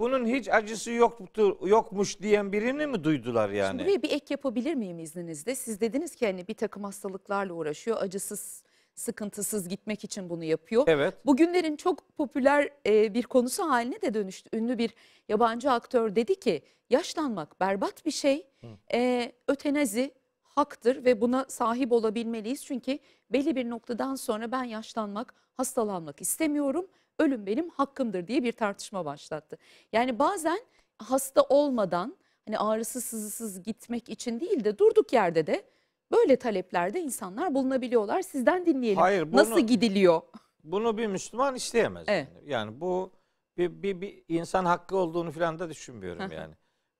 Bunun 0.00 0.26
hiç 0.26 0.48
acısı 0.48 0.90
yoktu, 0.90 1.58
yokmuş 1.66 2.20
diyen 2.20 2.52
birini 2.52 2.86
mi 2.86 3.04
duydular 3.04 3.50
yani? 3.50 3.68
Şimdi 3.68 3.84
buraya 3.84 4.02
bir 4.02 4.10
ek 4.10 4.26
yapabilir 4.30 4.74
miyim 4.74 4.98
izninizle? 4.98 5.54
Siz 5.54 5.80
dediniz 5.80 6.14
ki 6.14 6.26
hani 6.26 6.48
bir 6.48 6.54
takım 6.54 6.84
hastalıklarla 6.84 7.52
uğraşıyor. 7.52 7.96
Acısız, 8.00 8.64
sıkıntısız 8.94 9.68
gitmek 9.68 10.04
için 10.04 10.30
bunu 10.30 10.44
yapıyor. 10.44 10.84
Evet. 10.86 11.26
Bugünlerin 11.26 11.76
çok 11.76 12.16
popüler 12.16 12.68
e, 12.86 13.14
bir 13.14 13.22
konusu 13.22 13.70
haline 13.70 14.02
de 14.02 14.14
dönüştü. 14.14 14.56
Ünlü 14.56 14.78
bir 14.78 14.94
yabancı 15.28 15.70
aktör 15.70 16.16
dedi 16.16 16.40
ki 16.40 16.62
yaşlanmak 16.90 17.60
berbat 17.60 18.06
bir 18.06 18.10
şey. 18.10 18.46
E, 18.92 19.32
ötenazi 19.48 20.14
haktır 20.42 21.04
ve 21.04 21.20
buna 21.20 21.44
sahip 21.48 21.92
olabilmeliyiz. 21.92 22.64
Çünkü 22.64 22.98
belli 23.30 23.56
bir 23.56 23.70
noktadan 23.70 24.14
sonra 24.14 24.52
ben 24.52 24.64
yaşlanmak, 24.64 25.34
hastalanmak 25.56 26.20
istemiyorum. 26.20 26.86
Ölüm 27.20 27.46
benim 27.46 27.68
hakkımdır 27.68 28.26
diye 28.26 28.42
bir 28.42 28.52
tartışma 28.52 29.04
başlattı. 29.04 29.58
Yani 29.92 30.18
bazen 30.18 30.60
hasta 30.98 31.42
olmadan 31.42 32.16
hani 32.46 32.58
ağrısız 32.58 33.04
sızısız 33.04 33.62
gitmek 33.62 34.08
için 34.08 34.40
değil 34.40 34.64
de 34.64 34.78
durduk 34.78 35.12
yerde 35.12 35.46
de 35.46 35.64
böyle 36.12 36.36
taleplerde 36.36 37.00
insanlar 37.00 37.54
bulunabiliyorlar. 37.54 38.22
Sizden 38.22 38.66
dinleyelim. 38.66 38.98
Hayır, 39.00 39.32
bunu- 39.32 39.40
Nasıl 39.40 39.60
gidiliyor? 39.60 40.22
Bunu 40.64 40.98
bir 40.98 41.06
Müslüman 41.06 41.54
isteyemez. 41.54 42.04
Evet. 42.08 42.28
Yani. 42.36 42.50
yani 42.50 42.80
bu 42.80 43.12
bir, 43.56 43.82
bir, 43.82 44.00
bir 44.00 44.24
insan 44.28 44.64
hakkı 44.64 44.96
olduğunu 44.96 45.32
falan 45.32 45.58
da 45.58 45.70
düşünmüyorum 45.70 46.32
yani. 46.32 46.54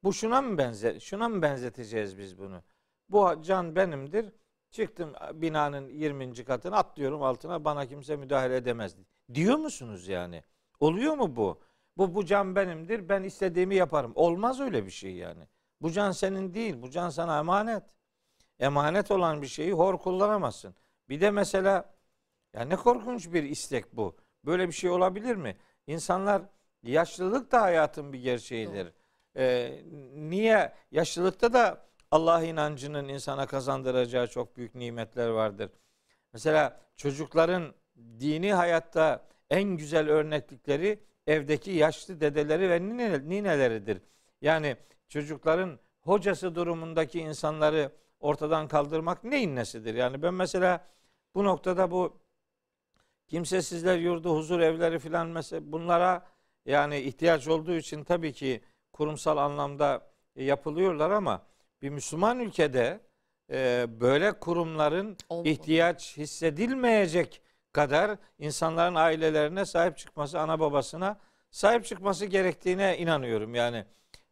Bu 0.04 0.12
şuna 0.12 0.42
mı 0.42 0.58
benzer 0.58 1.00
şuna 1.00 1.28
mı 1.28 1.42
benzeteceğiz 1.42 2.18
biz 2.18 2.38
bunu? 2.38 2.62
Bu 3.08 3.42
can 3.42 3.76
benimdir. 3.76 4.32
Çıktım 4.70 5.12
binanın 5.34 5.88
20. 5.88 6.44
katına 6.44 6.76
atlıyorum 6.76 7.22
altına 7.22 7.64
bana 7.64 7.86
kimse 7.86 8.16
müdahale 8.16 8.56
edemez. 8.56 8.96
Diyor 9.34 9.56
musunuz 9.56 10.08
yani? 10.08 10.42
Oluyor 10.80 11.14
mu 11.14 11.36
bu? 11.36 11.60
Bu 11.96 12.14
bu 12.14 12.24
can 12.24 12.56
benimdir. 12.56 13.08
Ben 13.08 13.22
istediğimi 13.22 13.74
yaparım. 13.74 14.12
Olmaz 14.14 14.60
öyle 14.60 14.86
bir 14.86 14.90
şey 14.90 15.14
yani. 15.14 15.48
Bu 15.82 15.90
can 15.90 16.10
senin 16.10 16.54
değil. 16.54 16.82
Bu 16.82 16.90
can 16.90 17.10
sana 17.10 17.38
emanet. 17.38 17.82
Emanet 18.60 19.10
olan 19.10 19.42
bir 19.42 19.46
şeyi 19.46 19.72
hor 19.72 19.98
kullanamazsın. 19.98 20.74
Bir 21.08 21.20
de 21.20 21.30
mesela 21.30 21.94
ya 22.54 22.62
ne 22.62 22.76
korkunç 22.76 23.32
bir 23.32 23.42
istek 23.42 23.96
bu. 23.96 24.16
Böyle 24.44 24.68
bir 24.68 24.72
şey 24.72 24.90
olabilir 24.90 25.36
mi? 25.36 25.56
İnsanlar 25.86 26.42
yaşlılık 26.82 27.52
da 27.52 27.62
hayatın 27.62 28.12
bir 28.12 28.18
gerçeğidir. 28.18 28.92
Ee, 29.36 29.82
niye 30.14 30.72
yaşlılıkta 30.90 31.52
da 31.52 31.86
Allah 32.10 32.42
inancının 32.42 33.08
insana 33.08 33.46
kazandıracağı 33.46 34.28
çok 34.28 34.56
büyük 34.56 34.74
nimetler 34.74 35.28
vardır. 35.28 35.70
Mesela 36.32 36.80
çocukların 36.96 37.74
dini 37.96 38.52
hayatta 38.52 39.26
en 39.50 39.62
güzel 39.76 40.08
örneklikleri 40.08 40.98
evdeki 41.26 41.70
yaşlı 41.70 42.20
dedeleri 42.20 42.70
ve 42.70 42.76
nine- 42.80 43.28
nineleridir. 43.28 44.02
Yani 44.40 44.76
çocukların 45.08 45.78
hocası 46.00 46.54
durumundaki 46.54 47.20
insanları 47.20 47.92
ortadan 48.20 48.68
kaldırmak 48.68 49.24
neyin 49.24 49.56
nesidir? 49.56 49.94
Yani 49.94 50.22
ben 50.22 50.34
mesela 50.34 50.86
bu 51.34 51.44
noktada 51.44 51.90
bu 51.90 52.20
kimsesizler 53.28 53.98
yurdu, 53.98 54.36
huzur 54.36 54.60
evleri 54.60 54.98
filan 54.98 55.28
mesela 55.28 55.72
bunlara 55.72 56.26
yani 56.66 56.98
ihtiyaç 56.98 57.48
olduğu 57.48 57.74
için 57.74 58.04
tabii 58.04 58.32
ki 58.32 58.60
kurumsal 58.92 59.36
anlamda 59.36 60.10
yapılıyorlar 60.36 61.10
ama 61.10 61.42
bir 61.82 61.90
Müslüman 61.90 62.40
ülkede 62.40 63.00
e, 63.50 63.86
böyle 64.00 64.32
kurumların 64.32 65.16
ihtiyaç 65.44 66.16
hissedilmeyecek 66.16 67.42
kadar 67.72 68.18
insanların 68.38 68.94
ailelerine 68.94 69.64
sahip 69.64 69.98
çıkması, 69.98 70.40
ana 70.40 70.60
babasına 70.60 71.18
sahip 71.50 71.84
çıkması 71.84 72.26
gerektiğine 72.26 72.98
inanıyorum. 72.98 73.54
Yani 73.54 73.84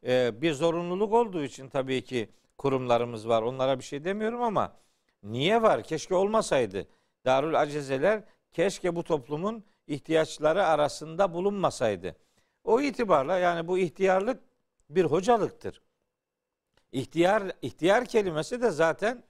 e, 0.06 0.42
bir 0.42 0.52
zorunluluk 0.52 1.12
olduğu 1.12 1.44
için 1.44 1.68
tabii 1.68 2.04
ki 2.04 2.30
kurumlarımız 2.58 3.28
var. 3.28 3.42
Onlara 3.42 3.78
bir 3.78 3.84
şey 3.84 4.04
demiyorum 4.04 4.42
ama 4.42 4.76
niye 5.22 5.62
var? 5.62 5.82
Keşke 5.82 6.14
olmasaydı. 6.14 6.86
Darül 7.24 7.60
Acezeler 7.60 8.22
keşke 8.52 8.96
bu 8.96 9.04
toplumun 9.04 9.64
ihtiyaçları 9.86 10.66
arasında 10.66 11.34
bulunmasaydı. 11.34 12.16
O 12.64 12.80
itibarla 12.80 13.38
yani 13.38 13.68
bu 13.68 13.78
ihtiyarlık 13.78 14.40
bir 14.90 15.04
hocalıktır. 15.04 15.82
İhtiyar 16.92 17.42
ihtiyar 17.62 18.04
kelimesi 18.04 18.62
de 18.62 18.70
zaten 18.70 19.24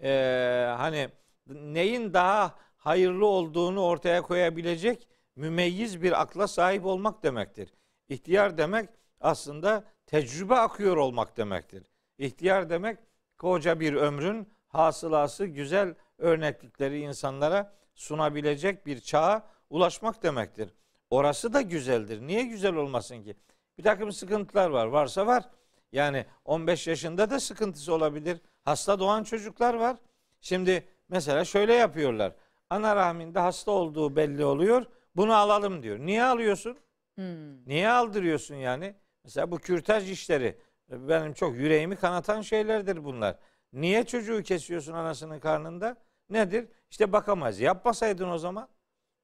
eee, 0.00 0.74
hani 0.78 1.08
neyin 1.46 2.14
daha 2.14 2.54
hayırlı 2.82 3.26
olduğunu 3.26 3.84
ortaya 3.84 4.22
koyabilecek 4.22 5.08
mümeyyiz 5.36 6.02
bir 6.02 6.20
akla 6.20 6.48
sahip 6.48 6.86
olmak 6.86 7.22
demektir. 7.22 7.74
İhtiyar 8.08 8.58
demek 8.58 8.88
aslında 9.20 9.84
tecrübe 10.06 10.54
akıyor 10.54 10.96
olmak 10.96 11.36
demektir. 11.36 11.82
İhtiyar 12.18 12.70
demek 12.70 12.98
koca 13.38 13.80
bir 13.80 13.94
ömrün 13.94 14.48
hasılası 14.68 15.46
güzel 15.46 15.94
örneklikleri 16.18 17.00
insanlara 17.00 17.74
sunabilecek 17.94 18.86
bir 18.86 19.00
çağa 19.00 19.46
ulaşmak 19.70 20.22
demektir. 20.22 20.70
Orası 21.10 21.52
da 21.52 21.60
güzeldir. 21.60 22.26
Niye 22.26 22.42
güzel 22.42 22.74
olmasın 22.74 23.22
ki? 23.22 23.36
Bir 23.78 23.82
takım 23.82 24.12
sıkıntılar 24.12 24.70
var. 24.70 24.86
Varsa 24.86 25.26
var. 25.26 25.44
Yani 25.92 26.26
15 26.44 26.86
yaşında 26.86 27.30
da 27.30 27.40
sıkıntısı 27.40 27.94
olabilir. 27.94 28.40
Hasta 28.64 28.98
doğan 28.98 29.24
çocuklar 29.24 29.74
var. 29.74 29.96
Şimdi 30.40 30.88
mesela 31.08 31.44
şöyle 31.44 31.74
yapıyorlar. 31.74 32.32
Ana 32.72 32.96
rahminde 32.96 33.38
hasta 33.38 33.70
olduğu 33.70 34.16
belli 34.16 34.44
oluyor. 34.44 34.86
Bunu 35.16 35.34
alalım 35.34 35.82
diyor. 35.82 35.98
Niye 35.98 36.24
alıyorsun? 36.24 36.78
Hmm. 37.14 37.68
Niye 37.68 37.88
aldırıyorsun 37.88 38.54
yani? 38.54 38.94
Mesela 39.24 39.50
bu 39.50 39.58
kürtaj 39.58 40.10
işleri 40.10 40.58
benim 40.88 41.32
çok 41.32 41.56
yüreğimi 41.56 41.96
kanatan 41.96 42.40
şeylerdir 42.40 43.04
bunlar. 43.04 43.36
Niye 43.72 44.06
çocuğu 44.06 44.42
kesiyorsun 44.42 44.92
anasının 44.92 45.40
karnında? 45.40 45.96
Nedir? 46.30 46.68
İşte 46.90 47.12
bakamaz. 47.12 47.60
Yapmasaydın 47.60 48.30
o 48.30 48.38
zaman. 48.38 48.68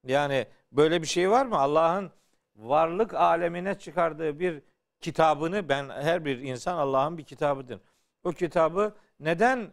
Yani 0.07 0.47
böyle 0.71 1.01
bir 1.01 1.07
şey 1.07 1.31
var 1.31 1.45
mı? 1.45 1.57
Allah'ın 1.57 2.11
varlık 2.55 3.13
alemine 3.13 3.79
çıkardığı 3.79 4.39
bir 4.39 4.61
kitabını 5.01 5.69
ben 5.69 5.89
her 5.89 6.25
bir 6.25 6.39
insan 6.39 6.77
Allah'ın 6.77 7.17
bir 7.17 7.23
kitabıdır. 7.23 7.79
O 8.23 8.31
kitabı 8.31 8.93
neden 9.19 9.71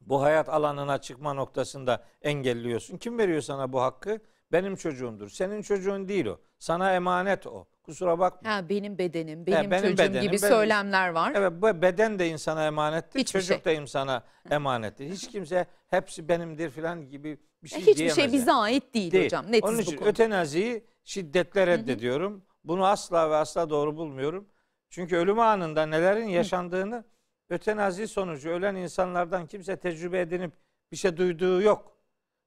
bu 0.00 0.22
hayat 0.22 0.48
alanına 0.48 0.98
çıkma 0.98 1.34
noktasında 1.34 2.04
engelliyorsun? 2.22 2.98
Kim 2.98 3.18
veriyor 3.18 3.40
sana 3.40 3.72
bu 3.72 3.82
hakkı? 3.82 4.18
Benim 4.52 4.76
çocuğumdur. 4.76 5.28
Senin 5.28 5.62
çocuğun 5.62 6.08
değil 6.08 6.26
o. 6.26 6.40
Sana 6.58 6.92
emanet 6.94 7.46
o. 7.46 7.66
Kusura 7.82 8.18
bakma. 8.18 8.50
Ha, 8.54 8.68
benim 8.68 8.98
bedenim, 8.98 9.46
benim, 9.46 9.70
benim 9.70 9.82
çocuğum 9.82 9.98
bedenim, 9.98 10.22
gibi 10.22 10.32
benim- 10.42 10.48
söylemler 10.54 11.08
var. 11.08 11.32
Evet 11.36 11.52
bu 11.56 11.82
beden 11.82 12.18
de 12.18 12.28
insana 12.28 12.66
emanettir. 12.66 13.20
Hiçbir 13.20 13.40
çocuk 13.40 13.56
şey. 13.56 13.64
da 13.64 13.80
insana 13.80 14.22
emanettir. 14.50 15.10
Hiç 15.10 15.28
kimse 15.28 15.66
hepsi 15.88 16.28
benimdir 16.28 16.70
falan 16.70 17.08
gibi 17.08 17.38
bir 17.62 17.68
şey 17.68 17.80
Hiçbir 17.80 17.96
diyemez. 17.96 18.14
şey 18.16 18.24
yani. 18.24 18.32
bize 18.32 18.52
ait 18.52 18.94
değil, 18.94 19.12
Değil. 19.12 19.24
hocam. 19.24 19.46
Netiz 19.48 19.64
Onun 19.70 19.78
bu 19.78 19.82
için 19.82 20.04
ötenaziyi 20.04 20.84
şiddetle 21.04 21.66
reddediyorum. 21.66 22.44
Bunu 22.64 22.86
asla 22.86 23.30
ve 23.30 23.34
asla 23.36 23.70
doğru 23.70 23.96
bulmuyorum. 23.96 24.48
Çünkü 24.90 25.16
ölüm 25.16 25.38
anında 25.38 25.86
nelerin 25.86 26.26
yaşandığını 26.28 27.04
ötenazi 27.50 28.08
sonucu 28.08 28.50
ölen 28.50 28.74
insanlardan 28.74 29.46
kimse 29.46 29.76
tecrübe 29.76 30.20
edinip 30.20 30.52
bir 30.92 30.96
şey 30.96 31.16
duyduğu 31.16 31.62
yok. 31.62 31.96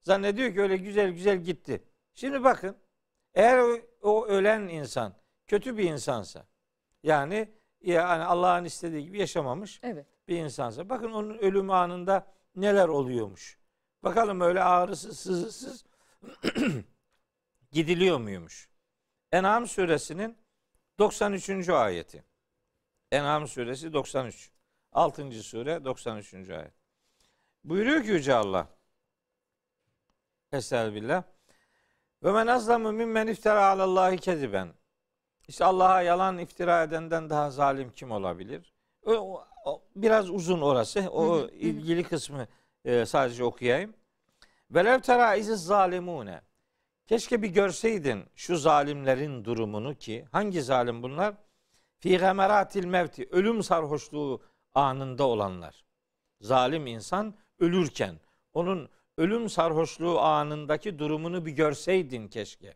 Zannediyor 0.01 0.53
ki 0.53 0.61
öyle 0.61 0.77
güzel 0.77 1.11
güzel 1.11 1.37
gitti. 1.37 1.83
Şimdi 2.13 2.43
bakın 2.43 2.77
eğer 3.33 3.59
o, 3.59 3.79
o 4.01 4.25
ölen 4.25 4.67
insan 4.67 5.15
kötü 5.47 5.77
bir 5.77 5.83
insansa 5.83 6.47
yani 7.03 7.51
yani 7.81 8.23
Allah'ın 8.23 8.65
istediği 8.65 9.03
gibi 9.03 9.19
yaşamamış 9.19 9.79
Evet. 9.83 10.05
bir 10.27 10.37
insansa 10.37 10.89
bakın 10.89 11.11
onun 11.11 11.37
ölüm 11.37 11.71
anında 11.71 12.27
neler 12.55 12.87
oluyormuş. 12.87 13.59
Bakalım 14.03 14.41
öyle 14.41 14.63
ağrısız 14.63 15.19
sızısız 15.19 15.85
gidiliyor 17.71 18.19
muymuş? 18.19 18.69
En'am 19.31 19.67
suresinin 19.67 20.37
93. 20.99 21.69
ayeti. 21.69 22.23
En'am 23.11 23.47
suresi 23.47 23.93
93. 23.93 24.50
6. 24.91 25.31
sure 25.43 25.85
93. 25.85 26.49
ayet. 26.49 26.73
Buyuruyor 27.63 28.03
ki 28.03 28.09
Yüce 28.09 28.33
Allah. 28.33 28.67
Estağfirullah. 30.51 31.23
Ve 32.23 32.31
men 32.31 32.47
azlamu 32.47 32.91
mimmen 32.91 33.27
iftara 33.27 33.65
alallahi 33.65 34.17
keziben. 34.17 34.73
İşte 35.47 35.65
Allah'a 35.65 36.01
yalan 36.01 36.37
iftira 36.37 36.83
edenden 36.83 37.29
daha 37.29 37.51
zalim 37.51 37.91
kim 37.91 38.11
olabilir? 38.11 38.73
O- 39.05 39.43
o- 39.65 39.83
biraz 39.95 40.29
uzun 40.29 40.61
orası. 40.61 41.09
O 41.11 41.47
ilgili 41.47 42.03
kısmı 42.03 42.47
e, 42.85 43.05
sadece 43.05 43.43
okuyayım. 43.43 43.93
Velev 44.71 44.99
tera 44.99 45.35
iziz 45.35 45.63
zalimune. 45.65 46.41
Keşke 47.05 47.41
bir 47.41 47.49
görseydin 47.49 48.25
şu 48.35 48.57
zalimlerin 48.57 49.45
durumunu 49.45 49.95
ki 49.95 50.25
hangi 50.31 50.61
zalim 50.61 51.03
bunlar? 51.03 51.35
Fi 51.99 52.09
gemeratil 52.09 52.85
mevti 52.85 53.27
ölüm 53.31 53.63
sarhoşluğu 53.63 54.41
anında 54.73 55.23
olanlar. 55.23 55.85
Zalim 56.41 56.87
insan 56.87 57.35
ölürken 57.59 58.19
onun 58.53 58.89
ölüm 59.17 59.49
sarhoşluğu 59.49 60.19
anındaki 60.19 60.99
durumunu 60.99 61.45
bir 61.45 61.51
görseydin 61.51 62.27
keşke. 62.27 62.73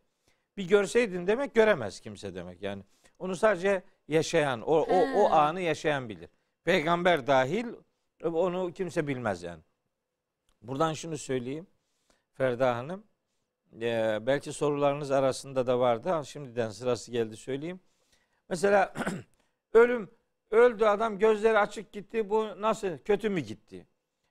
Bir 0.58 0.68
görseydin 0.68 1.28
demek 1.28 1.56
göremez 1.56 2.00
kimse 2.00 2.36
demek 2.36 2.62
yani. 2.62 2.84
Onu 3.20 3.36
sadece 3.36 3.84
yaşayan, 4.08 4.62
o, 4.62 4.76
o, 4.76 5.22
o 5.22 5.32
anı 5.32 5.62
yaşayan 5.62 6.10
bilir. 6.10 6.30
Peygamber 6.64 7.28
dahil 7.28 7.66
onu 8.24 8.72
kimse 8.74 9.08
bilmez 9.08 9.44
yani. 9.44 9.62
Buradan 10.62 10.94
şunu 10.94 11.18
söyleyeyim 11.18 11.68
Ferda 12.34 12.76
Hanım. 12.76 13.04
Ee, 13.82 14.20
belki 14.22 14.54
sorularınız 14.54 15.12
arasında 15.12 15.68
da 15.68 15.80
vardı. 15.80 16.22
Şimdiden 16.26 16.70
sırası 16.70 17.12
geldi 17.12 17.38
söyleyeyim. 17.38 17.80
Mesela 18.50 18.94
ölüm 19.74 20.10
öldü 20.56 20.86
adam 20.86 21.20
gözleri 21.20 21.60
açık 21.60 21.92
gitti. 21.92 22.30
Bu 22.30 22.62
nasıl 22.62 22.98
kötü 22.98 23.30
mü 23.30 23.40
gitti? 23.42 23.88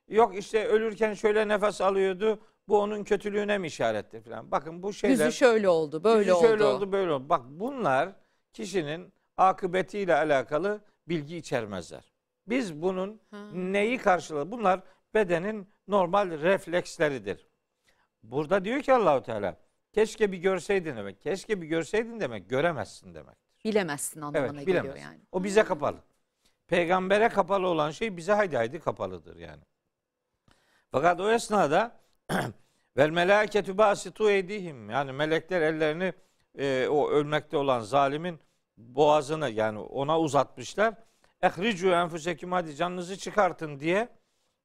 Yok 0.09 0.37
işte 0.39 0.67
ölürken 0.67 1.15
şöyle 1.15 1.49
nefes 1.49 1.81
alıyordu. 1.81 2.41
Bu 2.69 2.81
onun 2.81 3.05
kötülüğüne 3.05 3.59
mi 3.59 3.67
işarettir 3.67 4.23
falan. 4.23 4.51
Bakın 4.51 4.83
bu 4.83 4.93
şeyler 4.93 5.27
Yüzü 5.27 5.37
şöyle 5.39 5.69
oldu, 5.69 6.05
böyle 6.05 6.19
Yüzü 6.19 6.33
oldu. 6.33 6.47
şöyle 6.47 6.65
oldu, 6.65 6.93
böyle 6.93 7.13
oldu. 7.13 7.29
Bak 7.29 7.43
bunlar 7.49 8.09
kişinin 8.53 9.13
akıbetiyle 9.37 10.15
alakalı 10.15 10.81
bilgi 11.09 11.37
içermezler. 11.37 12.13
Biz 12.47 12.83
bunun 12.83 13.21
Ha. 13.31 13.51
neyi 13.55 13.99
karşıladı? 13.99 14.51
Bunlar 14.53 14.81
bedenin 15.15 15.69
normal 15.89 16.31
refleksleridir. 16.31 17.47
Burada 18.23 18.65
diyor 18.65 18.81
ki 18.81 18.93
Allahu 18.93 19.23
Teala 19.23 19.57
keşke 19.93 20.33
bir 20.33 20.39
görseydin 20.39 20.97
demek. 20.97 21.21
Keşke 21.23 21.63
bir 21.63 21.67
görseydin 21.67 22.21
demek 22.21 22.51
göremezsin 22.51 23.15
demek. 23.15 23.37
Bilemezsin 23.65 24.21
anlamına 24.21 24.57
Evet, 24.57 24.67
geliyor 24.67 24.85
bilemez. 24.85 25.03
yani. 25.03 25.21
O 25.33 25.45
bize 25.45 25.63
kapalı. 25.65 25.97
Peygambere 26.67 27.29
kapalı 27.29 27.67
olan 27.69 27.91
şey 27.91 28.17
bize 28.17 28.33
haydi 28.33 28.57
haydi 28.57 28.81
kapalıdır 28.81 29.37
yani. 29.37 29.63
Fakat 30.91 31.21
o 31.21 31.31
esnada 31.31 32.01
vel 32.97 33.11
melâketü 33.11 33.73
bâsitû 33.73 34.31
eydihim 34.31 34.91
yani 34.91 35.13
melekler 35.13 35.61
ellerini 35.63 36.13
e, 36.59 36.89
o 36.89 37.11
ölmekte 37.11 37.57
olan 37.57 37.81
zalimin 37.81 38.41
boğazını 38.77 39.51
yani 39.51 39.79
ona 39.79 40.21
uzatmışlar. 40.21 40.95
Ehricu 41.43 41.89
enfusekum 41.89 42.53
hadi 42.53 42.77
canınızı 42.77 43.19
çıkartın 43.19 43.81
diye 43.81 44.09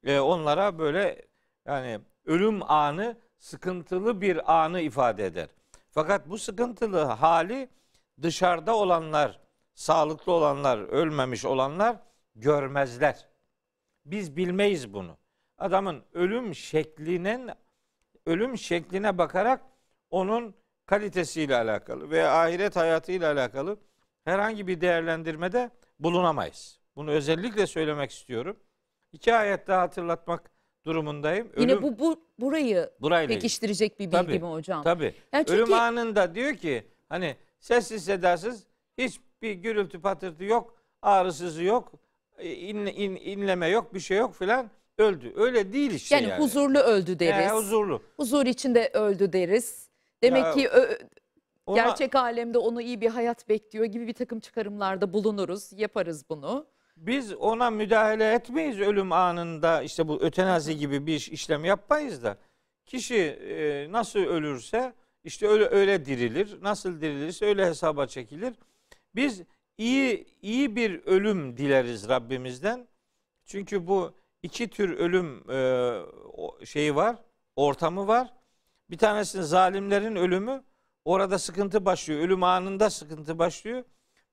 e, 0.04 0.18
onlara 0.18 0.78
böyle 0.78 1.26
yani 1.66 2.00
ölüm 2.26 2.70
anı 2.70 3.16
sıkıntılı 3.38 4.20
bir 4.20 4.62
anı 4.62 4.80
ifade 4.80 5.26
eder. 5.26 5.48
Fakat 5.90 6.28
bu 6.28 6.38
sıkıntılı 6.38 7.02
hali 7.02 7.68
dışarıda 8.22 8.76
olanlar, 8.76 9.40
sağlıklı 9.80 10.32
olanlar, 10.32 10.78
ölmemiş 10.78 11.44
olanlar 11.44 11.96
görmezler. 12.34 13.28
Biz 14.04 14.36
bilmeyiz 14.36 14.92
bunu. 14.92 15.16
Adamın 15.58 16.02
ölüm 16.12 16.54
şeklinin 16.54 17.50
ölüm 18.26 18.58
şekline 18.58 19.18
bakarak 19.18 19.60
onun 20.10 20.54
kalitesiyle 20.86 21.56
alakalı 21.56 22.10
veya 22.10 22.40
ahiret 22.40 22.76
hayatıyla 22.76 23.32
alakalı 23.32 23.76
herhangi 24.24 24.66
bir 24.66 24.80
değerlendirmede 24.80 25.70
bulunamayız. 25.98 26.80
Bunu 26.96 27.10
özellikle 27.10 27.66
söylemek 27.66 28.10
istiyorum. 28.10 28.56
İki 29.12 29.34
ayet 29.34 29.66
daha 29.66 29.82
hatırlatmak 29.82 30.50
durumundayım. 30.84 31.52
Yine 31.56 31.72
Ölüm- 31.72 31.82
bu, 31.82 31.98
bu 31.98 32.24
burayı 32.38 32.90
burayla 33.00 33.28
pekiştirecek 33.28 34.00
bir 34.00 34.04
bilgi 34.04 34.16
Tabii, 34.16 34.38
mi 34.38 34.46
hocam? 34.46 34.82
Tabii. 34.82 35.14
Yani 35.32 35.46
çünkü 35.46 35.62
Ölüm 35.62 35.72
anında 35.72 36.34
diyor 36.34 36.54
ki 36.54 36.86
hani 37.08 37.36
sessiz 37.60 38.04
sedasız 38.04 38.66
hiçbir 39.42 39.52
gürültü 39.62 40.00
patırtı 40.00 40.44
yok, 40.44 40.74
ağrısızı 41.02 41.62
yok, 41.62 41.92
in, 42.42 42.86
in- 42.86 43.16
inleme 43.16 43.68
yok, 43.68 43.94
bir 43.94 44.00
şey 44.00 44.18
yok 44.18 44.34
filan 44.34 44.70
öldü. 44.98 45.32
Öyle 45.36 45.72
değil 45.72 45.90
işte 45.90 46.14
yani, 46.14 46.28
yani. 46.28 46.42
huzurlu 46.42 46.78
öldü 46.78 47.18
deriz. 47.18 47.50
He, 47.50 47.50
huzurlu. 47.50 48.02
Huzur 48.16 48.46
içinde 48.46 48.90
öldü 48.94 49.32
deriz. 49.32 49.88
Demek 50.22 50.44
Ya, 50.44 50.52
ki 50.54 50.68
ö- 50.68 50.98
Ona- 51.66 51.76
gerçek 51.76 52.14
alemde 52.14 52.58
onu 52.58 52.82
iyi 52.82 53.00
bir 53.00 53.08
hayat 53.08 53.48
bekliyor 53.48 53.84
gibi 53.84 54.06
bir 54.06 54.12
takım 54.12 54.40
çıkarımlarda 54.40 55.12
bulunuruz. 55.12 55.72
Yaparız 55.72 56.24
bunu. 56.30 56.66
Biz 56.96 57.34
ona 57.34 57.70
müdahale 57.70 58.32
etmeyiz 58.32 58.80
ölüm 58.80 59.12
anında 59.12 59.82
işte 59.82 60.08
bu 60.08 60.22
ötenazi 60.22 60.78
gibi 60.78 61.06
bir 61.06 61.14
iş, 61.14 61.28
işlem 61.28 61.64
yapmayız 61.64 62.24
da 62.24 62.36
kişi 62.86 63.16
e, 63.18 63.86
nasıl 63.92 64.20
ölürse 64.20 64.92
işte 65.24 65.48
öyle 65.48 65.64
öyle 65.68 66.04
dirilir. 66.06 66.58
Nasıl 66.62 67.00
dirilirse 67.00 67.46
öyle 67.46 67.66
hesaba 67.66 68.06
çekilir. 68.06 68.54
Biz 69.14 69.42
iyi 69.78 70.26
iyi 70.42 70.76
bir 70.76 71.04
ölüm 71.06 71.56
dileriz 71.56 72.08
Rabbimizden. 72.08 72.88
Çünkü 73.44 73.86
bu 73.86 74.14
iki 74.42 74.70
tür 74.70 74.98
ölüm 74.98 75.50
e, 75.50 76.66
şeyi 76.66 76.96
var, 76.96 77.16
ortamı 77.56 78.06
var. 78.06 78.32
Bir 78.90 78.98
tanesi 78.98 79.44
zalimlerin 79.44 80.16
ölümü. 80.16 80.64
Orada 81.04 81.38
sıkıntı 81.38 81.84
başlıyor. 81.84 82.20
Ölüm 82.20 82.42
anında 82.42 82.90
sıkıntı 82.90 83.38
başlıyor. 83.38 83.84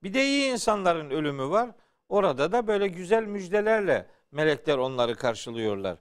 Bir 0.04 0.14
de 0.14 0.26
iyi 0.26 0.52
insanların 0.52 1.10
ölümü 1.10 1.50
var. 1.50 1.70
Orada 2.10 2.52
da 2.52 2.68
böyle 2.68 2.88
güzel 2.88 3.24
müjdelerle 3.24 4.08
melekler 4.32 4.78
onları 4.78 5.16
karşılıyorlar. 5.16 5.98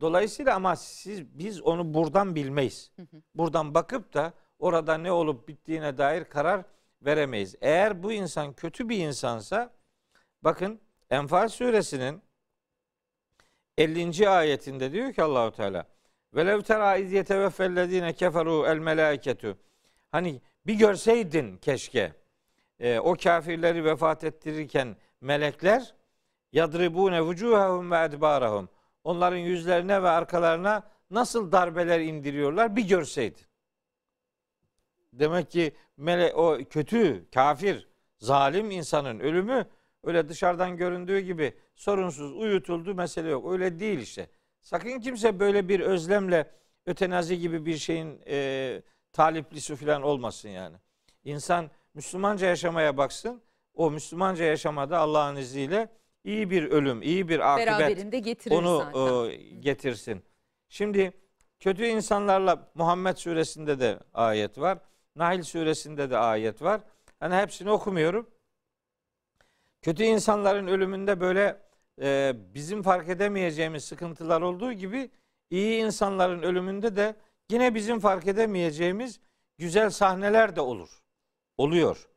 Dolayısıyla 0.00 0.54
ama 0.54 0.76
siz 0.76 1.38
biz 1.38 1.62
onu 1.62 1.94
buradan 1.94 2.34
bilmeyiz. 2.34 2.92
Buradan 3.34 3.74
bakıp 3.74 4.14
da 4.14 4.32
orada 4.58 4.98
ne 4.98 5.12
olup 5.12 5.48
bittiğine 5.48 5.98
dair 5.98 6.24
karar 6.24 6.64
veremeyiz. 7.02 7.56
Eğer 7.60 8.02
bu 8.02 8.12
insan 8.12 8.52
kötü 8.52 8.88
bir 8.88 8.98
insansa 8.98 9.70
bakın 10.42 10.80
Enfal 11.10 11.48
suresinin 11.48 12.22
50. 13.78 14.28
ayetinde 14.28 14.92
diyor 14.92 15.12
ki 15.12 15.22
Allahu 15.22 15.50
Teala 15.50 15.86
Velev 16.34 16.60
tera 16.60 16.96
iz 16.96 17.12
yeteveffellezine 17.12 18.12
keferu 18.12 18.66
el 18.66 18.78
melaiketu. 18.78 19.58
Hani 20.12 20.40
bir 20.66 20.74
görseydin 20.74 21.56
keşke 21.56 22.12
e, 22.80 22.98
o 22.98 23.14
kafirleri 23.14 23.84
vefat 23.84 24.24
ettirirken 24.24 24.96
melekler 25.20 25.94
yadribune 26.52 27.22
vucuhahum 27.22 27.90
ve 27.90 28.04
edbarahum. 28.04 28.68
Onların 29.04 29.36
yüzlerine 29.36 30.02
ve 30.02 30.08
arkalarına 30.08 30.82
nasıl 31.10 31.52
darbeler 31.52 32.00
indiriyorlar 32.00 32.76
bir 32.76 32.88
görseydin. 32.88 33.47
Demek 35.18 35.50
ki 35.50 35.72
mele, 35.96 36.34
o 36.34 36.58
kötü, 36.70 37.30
kafir, 37.34 37.88
zalim 38.18 38.70
insanın 38.70 39.20
ölümü 39.20 39.66
öyle 40.04 40.28
dışarıdan 40.28 40.76
göründüğü 40.76 41.18
gibi 41.20 41.54
sorunsuz 41.74 42.36
uyutuldu 42.36 42.94
mesele 42.94 43.28
yok. 43.28 43.52
Öyle 43.52 43.78
değil 43.78 43.98
işte. 43.98 44.30
Sakın 44.60 45.00
kimse 45.00 45.40
böyle 45.40 45.68
bir 45.68 45.80
özlemle 45.80 46.50
ötenazi 46.86 47.38
gibi 47.38 47.66
bir 47.66 47.76
şeyin 47.76 48.20
e, 48.26 48.82
taliplisi 49.12 49.76
falan 49.76 50.02
olmasın 50.02 50.48
yani. 50.48 50.76
İnsan 51.24 51.70
Müslümanca 51.94 52.46
yaşamaya 52.46 52.96
baksın. 52.96 53.42
O 53.74 53.90
Müslümanca 53.90 54.44
yaşamada 54.44 54.98
Allah'ın 54.98 55.36
izniyle 55.36 55.88
iyi 56.24 56.50
bir 56.50 56.64
ölüm, 56.64 57.02
iyi 57.02 57.28
bir 57.28 57.54
akıbet 57.54 57.66
Beraberinde 57.68 58.18
getirir 58.18 58.54
onu 58.54 58.78
zaten. 58.78 59.30
e, 59.30 59.36
getirsin. 59.36 60.22
Şimdi 60.68 61.12
kötü 61.60 61.86
insanlarla 61.86 62.70
Muhammed 62.74 63.16
suresinde 63.16 63.80
de 63.80 63.98
ayet 64.14 64.58
var. 64.58 64.78
Nahl 65.18 65.42
suresinde 65.42 66.10
de 66.10 66.18
ayet 66.18 66.62
var. 66.62 66.80
Hani 67.20 67.34
hepsini 67.34 67.70
okumuyorum. 67.70 68.30
Kötü 69.82 70.02
insanların 70.02 70.66
ölümünde 70.66 71.20
böyle 71.20 71.62
e, 72.00 72.36
bizim 72.54 72.82
fark 72.82 73.08
edemeyeceğimiz 73.08 73.84
sıkıntılar 73.84 74.40
olduğu 74.40 74.72
gibi 74.72 75.10
iyi 75.50 75.84
insanların 75.84 76.42
ölümünde 76.42 76.96
de 76.96 77.16
yine 77.50 77.74
bizim 77.74 78.00
fark 78.00 78.26
edemeyeceğimiz 78.26 79.20
güzel 79.58 79.90
sahneler 79.90 80.56
de 80.56 80.60
olur. 80.60 81.02
Oluyor. 81.56 82.08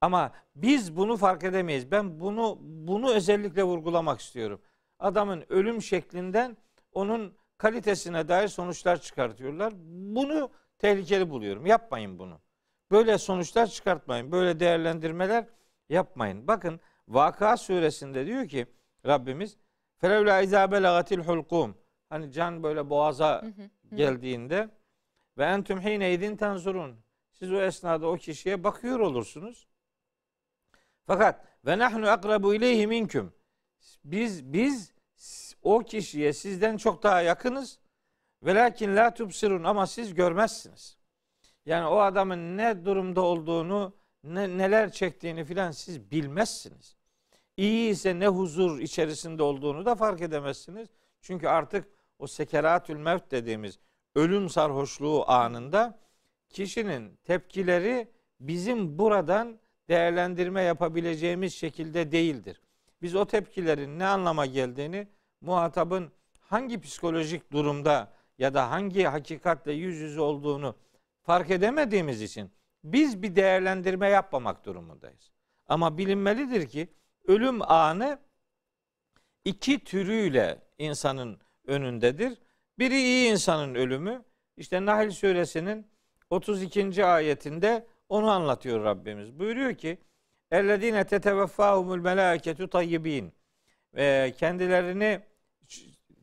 Ama 0.00 0.32
biz 0.56 0.96
bunu 0.96 1.16
fark 1.16 1.44
edemeyiz. 1.44 1.90
Ben 1.90 2.20
bunu 2.20 2.58
bunu 2.60 3.12
özellikle 3.14 3.62
vurgulamak 3.62 4.20
istiyorum. 4.20 4.60
Adamın 4.98 5.44
ölüm 5.48 5.82
şeklinden 5.82 6.56
onun 6.92 7.36
kalitesine 7.58 8.28
dair 8.28 8.48
sonuçlar 8.48 9.00
çıkartıyorlar. 9.00 9.72
Bunu 10.14 10.50
tehlikeli 10.84 11.30
buluyorum. 11.30 11.66
Yapmayın 11.66 12.18
bunu. 12.18 12.40
Böyle 12.90 13.18
sonuçlar 13.18 13.66
çıkartmayın. 13.66 14.32
Böyle 14.32 14.60
değerlendirmeler 14.60 15.46
yapmayın. 15.88 16.48
Bakın 16.48 16.80
Vaka 17.08 17.56
suresinde 17.56 18.26
diyor 18.26 18.48
ki 18.48 18.66
Rabbimiz 19.06 19.56
Felevla 19.96 20.40
izâ 20.40 20.72
belagatil 20.72 21.18
hulkum 21.18 21.76
Hani 22.08 22.32
can 22.32 22.62
böyle 22.62 22.90
boğaza 22.90 23.44
geldiğinde 23.94 24.68
ve 25.38 25.44
entüm 25.44 25.80
hine 25.80 26.12
idin 26.12 26.36
tanzurun. 26.36 26.96
Siz 27.32 27.52
o 27.52 27.60
esnada 27.60 28.06
o 28.06 28.16
kişiye 28.16 28.64
bakıyor 28.64 29.00
olursunuz. 29.00 29.68
Fakat 31.06 31.44
ve 31.66 31.78
nahnu 31.78 32.08
akrabu 32.08 32.54
ileyhi 32.54 32.86
minküm. 32.86 33.32
Biz 34.04 34.52
biz 34.52 34.94
o 35.62 35.78
kişiye 35.78 36.32
sizden 36.32 36.76
çok 36.76 37.02
daha 37.02 37.20
yakınız. 37.20 37.83
Velakin 38.44 38.96
la 38.96 39.14
tubsirun 39.14 39.64
ama 39.64 39.86
siz 39.86 40.14
görmezsiniz. 40.14 40.96
Yani 41.66 41.86
o 41.86 41.98
adamın 41.98 42.56
ne 42.56 42.84
durumda 42.84 43.20
olduğunu, 43.20 43.94
ne, 44.24 44.58
neler 44.58 44.92
çektiğini 44.92 45.44
filan 45.44 45.70
siz 45.70 46.10
bilmezsiniz. 46.10 46.96
İyi 47.56 47.90
ise 47.90 48.18
ne 48.18 48.28
huzur 48.28 48.78
içerisinde 48.78 49.42
olduğunu 49.42 49.86
da 49.86 49.94
fark 49.94 50.20
edemezsiniz. 50.20 50.88
Çünkü 51.20 51.48
artık 51.48 51.88
o 52.18 52.26
sekeratül 52.26 52.96
mevt 52.96 53.30
dediğimiz 53.30 53.78
ölüm 54.14 54.48
sarhoşluğu 54.48 55.30
anında 55.30 55.98
kişinin 56.48 57.18
tepkileri 57.24 58.08
bizim 58.40 58.98
buradan 58.98 59.58
değerlendirme 59.88 60.62
yapabileceğimiz 60.62 61.54
şekilde 61.54 62.12
değildir. 62.12 62.60
Biz 63.02 63.14
o 63.14 63.24
tepkilerin 63.24 63.98
ne 63.98 64.06
anlama 64.06 64.46
geldiğini 64.46 65.08
muhatabın 65.40 66.12
hangi 66.40 66.80
psikolojik 66.80 67.52
durumda 67.52 68.12
ya 68.38 68.54
da 68.54 68.70
hangi 68.70 69.04
hakikatle 69.04 69.72
yüz 69.72 69.96
yüze 69.96 70.20
olduğunu 70.20 70.76
fark 71.22 71.50
edemediğimiz 71.50 72.22
için 72.22 72.50
biz 72.84 73.22
bir 73.22 73.36
değerlendirme 73.36 74.08
yapmamak 74.08 74.64
durumundayız. 74.64 75.30
Ama 75.66 75.98
bilinmelidir 75.98 76.68
ki 76.68 76.88
ölüm 77.26 77.62
anı 77.62 78.18
iki 79.44 79.84
türüyle 79.84 80.62
insanın 80.78 81.40
önündedir. 81.66 82.38
Biri 82.78 82.96
iyi 82.96 83.30
insanın 83.30 83.74
ölümü. 83.74 84.24
İşte 84.56 84.86
Nahl 84.86 85.10
suresinin 85.10 85.86
32. 86.30 87.04
ayetinde 87.04 87.86
onu 88.08 88.30
anlatıyor 88.30 88.84
Rabbimiz. 88.84 89.38
Buyuruyor 89.38 89.74
ki 89.74 89.98
Ellezine 90.50 91.06
teteveffahumul 91.06 91.98
melâketu 91.98 92.68
tayyibin. 92.68 93.32
Kendilerini 94.38 95.20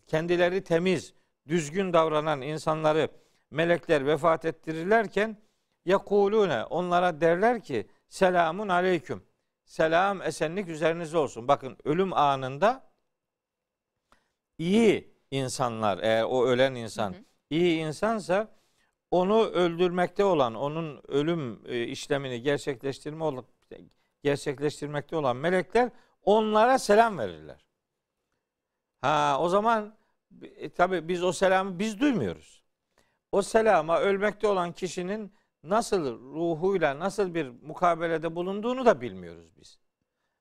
kendileri 0.08 0.64
temiz, 0.64 1.14
düzgün 1.48 1.94
davranan 1.94 2.42
insanları 2.42 3.10
melekler 3.52 4.08
vefat 4.08 4.46
ettirirlerken 4.46 5.38
yakulune 5.86 6.64
onlara 6.66 7.22
derler 7.22 7.64
ki 7.64 7.88
selamun 8.10 8.68
aleyküm. 8.68 9.24
Selam 9.66 10.22
esenlik 10.22 10.68
üzerinize 10.68 11.18
olsun. 11.18 11.48
Bakın 11.48 11.78
ölüm 11.84 12.14
anında 12.14 12.92
iyi 14.58 15.14
insanlar 15.32 16.00
eğer 16.02 16.24
o 16.24 16.46
ölen 16.46 16.76
insan 16.76 17.14
hı 17.14 17.18
hı. 17.18 17.24
iyi 17.50 17.80
insansa 17.80 18.56
onu 19.12 19.44
öldürmekte 19.44 20.24
olan, 20.24 20.56
onun 20.56 21.02
ölüm 21.08 21.62
e, 21.66 21.84
işlemini 21.84 22.42
gerçekleştirme 22.42 23.26
gerçekleştirmekte 24.24 25.16
olan 25.16 25.36
melekler 25.36 25.92
onlara 26.24 26.80
selam 26.80 27.18
verirler. 27.18 27.66
Ha 29.02 29.38
o 29.40 29.50
zaman 29.50 30.01
e, 30.42 30.70
tabi 30.70 31.08
biz 31.08 31.24
o 31.24 31.32
selamı 31.32 31.80
biz 31.80 32.00
duymuyoruz. 32.00 32.62
O 33.32 33.42
selama 33.42 34.00
ölmekte 34.00 34.48
olan 34.48 34.72
kişinin 34.72 35.34
nasıl 35.64 36.20
ruhuyla 36.34 37.00
nasıl 37.00 37.34
bir 37.34 37.50
mukabelede 37.50 38.36
bulunduğunu 38.36 38.86
da 38.86 39.02
bilmiyoruz 39.02 39.48
biz. 39.60 39.80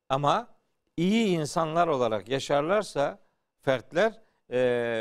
Ama 0.09 0.55
iyi 0.96 1.26
insanlar 1.26 1.88
olarak 1.88 2.29
yaşarlarsa 2.29 3.18
fertler 3.62 4.22
e, 4.50 4.59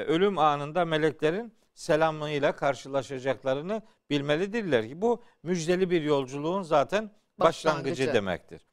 ölüm 0.07 0.37
anında 0.37 0.85
meleklerin 0.85 1.53
selamıyla 1.73 2.55
karşılaşacaklarını 2.55 3.81
bilmelidirler 4.09 4.87
ki 4.87 5.01
bu 5.01 5.23
müjdeli 5.43 5.89
bir 5.89 6.01
yolculuğun 6.01 6.61
zaten 6.61 7.11
başlangıcı, 7.39 7.89
başlangıcı 7.89 8.13
demektir. 8.13 8.68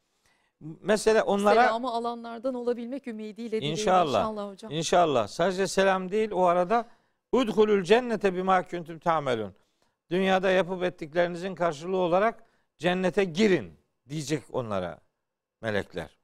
Mesela 0.61 1.23
onlara 1.23 1.63
selamı 1.63 1.91
alanlardan 1.91 2.53
olabilmek 2.53 3.07
ümidiyle 3.07 3.59
inşallah, 3.59 4.19
inşallah 4.19 4.51
hocam. 4.51 4.71
İnşallah. 4.71 5.27
Sadece 5.27 5.67
selam 5.67 6.11
değil 6.11 6.31
o 6.31 6.43
arada 6.43 6.85
udhulul 7.31 7.83
cennete 7.83 8.35
bima 8.35 8.67
kuntum 8.67 8.99
tamelun. 8.99 9.55
Dünyada 10.09 10.51
yapıp 10.51 10.83
ettiklerinizin 10.83 11.55
karşılığı 11.55 11.97
olarak 11.97 12.43
cennete 12.77 13.23
girin 13.23 13.73
diyecek 14.09 14.43
onlara 14.51 14.99
melekler. 15.61 16.17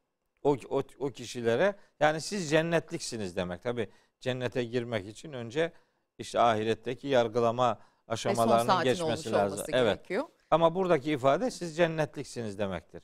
O, 0.43 0.57
o, 0.69 0.83
o 0.99 1.09
kişilere 1.09 1.75
yani 1.99 2.21
siz 2.21 2.49
cennetliksiniz 2.49 3.35
demek. 3.35 3.63
Tabi 3.63 3.89
cennete 4.19 4.63
girmek 4.63 5.07
için 5.07 5.33
önce 5.33 5.71
işte 6.17 6.39
ahiretteki 6.39 7.07
yargılama 7.07 7.79
aşamalarının 8.07 8.83
geçmesi 8.83 9.31
lazım. 9.31 9.65
Evet. 9.71 9.95
Gerekiyor. 9.95 10.23
Ama 10.51 10.75
buradaki 10.75 11.11
ifade 11.11 11.51
siz 11.51 11.77
cennetliksiniz 11.77 12.59
demektir. 12.59 13.01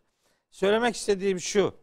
Söylemek 0.52 0.96
istediğim 0.96 1.40
şu. 1.40 1.74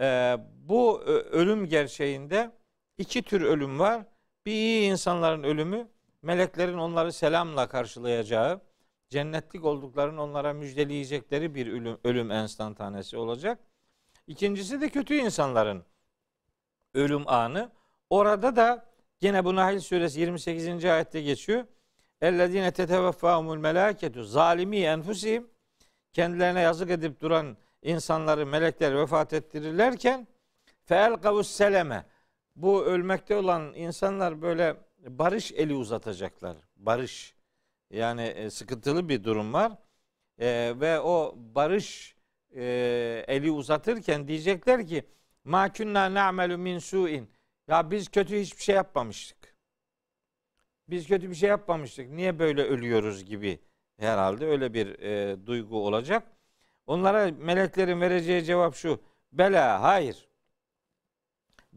E, 0.00 0.36
bu 0.56 1.00
ölüm 1.02 1.66
gerçeğinde 1.66 2.50
iki 2.98 3.22
tür 3.22 3.40
ölüm 3.40 3.78
var. 3.78 4.02
Bir 4.46 4.52
iyi 4.52 4.90
insanların 4.90 5.42
ölümü, 5.42 5.88
meleklerin 6.22 6.78
onları 6.78 7.12
selamla 7.12 7.68
karşılayacağı, 7.68 8.60
cennetlik 9.08 9.64
olduklarını 9.64 10.22
onlara 10.22 10.52
müjdeleyecekleri 10.52 11.54
bir 11.54 11.66
ölüm, 11.66 11.98
ölüm 12.04 12.30
enstantanesi 12.30 13.16
olacak. 13.16 13.58
İkincisi 14.26 14.80
de 14.80 14.88
kötü 14.88 15.14
insanların 15.14 15.84
ölüm 16.94 17.28
anı. 17.28 17.70
Orada 18.10 18.56
da 18.56 18.86
gene 19.20 19.44
bu 19.44 19.56
Nahl 19.56 19.78
suresi 19.78 20.20
28. 20.20 20.84
ayette 20.84 21.22
geçiyor. 21.22 21.64
Ellezine 22.20 22.72
teteveffahumul 22.72 23.56
melaketu 23.56 24.24
zalimi 24.24 24.76
enfusihim 24.76 25.50
kendilerine 26.12 26.60
yazık 26.60 26.90
edip 26.90 27.20
duran 27.20 27.56
insanları 27.84 28.46
melekler 28.46 28.96
vefat 28.96 29.32
ettirirlerken 29.32 30.26
fel 30.84 31.16
kavus 31.16 31.50
seleme 31.50 32.06
bu 32.56 32.84
ölmekte 32.84 33.36
olan 33.36 33.74
insanlar 33.74 34.42
böyle 34.42 34.76
barış 35.08 35.52
eli 35.52 35.74
uzatacaklar. 35.74 36.56
Barış. 36.76 37.34
Yani 37.90 38.22
e, 38.22 38.50
sıkıntılı 38.50 39.08
bir 39.08 39.24
durum 39.24 39.52
var. 39.52 39.72
E, 40.38 40.74
ve 40.80 41.00
o 41.00 41.34
barış 41.36 42.16
e, 42.56 42.64
eli 43.28 43.50
uzatırken 43.50 44.28
diyecekler 44.28 44.86
ki 44.86 45.04
ma 45.44 45.72
kunna 45.72 46.14
na'melu 46.14 46.58
min 46.58 46.78
su'in. 46.78 47.30
Ya 47.68 47.90
biz 47.90 48.08
kötü 48.08 48.40
hiçbir 48.40 48.62
şey 48.62 48.74
yapmamıştık. 48.74 49.56
Biz 50.88 51.06
kötü 51.06 51.30
bir 51.30 51.34
şey 51.34 51.48
yapmamıştık. 51.48 52.10
Niye 52.10 52.38
böyle 52.38 52.62
ölüyoruz 52.62 53.24
gibi 53.24 53.58
herhalde 53.98 54.46
öyle 54.46 54.74
bir 54.74 54.98
e, 54.98 55.46
duygu 55.46 55.86
olacak. 55.86 56.33
Onlara 56.86 57.30
meleklerin 57.38 58.00
vereceği 58.00 58.44
cevap 58.44 58.74
şu. 58.74 59.00
Bela 59.32 59.82
hayır. 59.82 60.28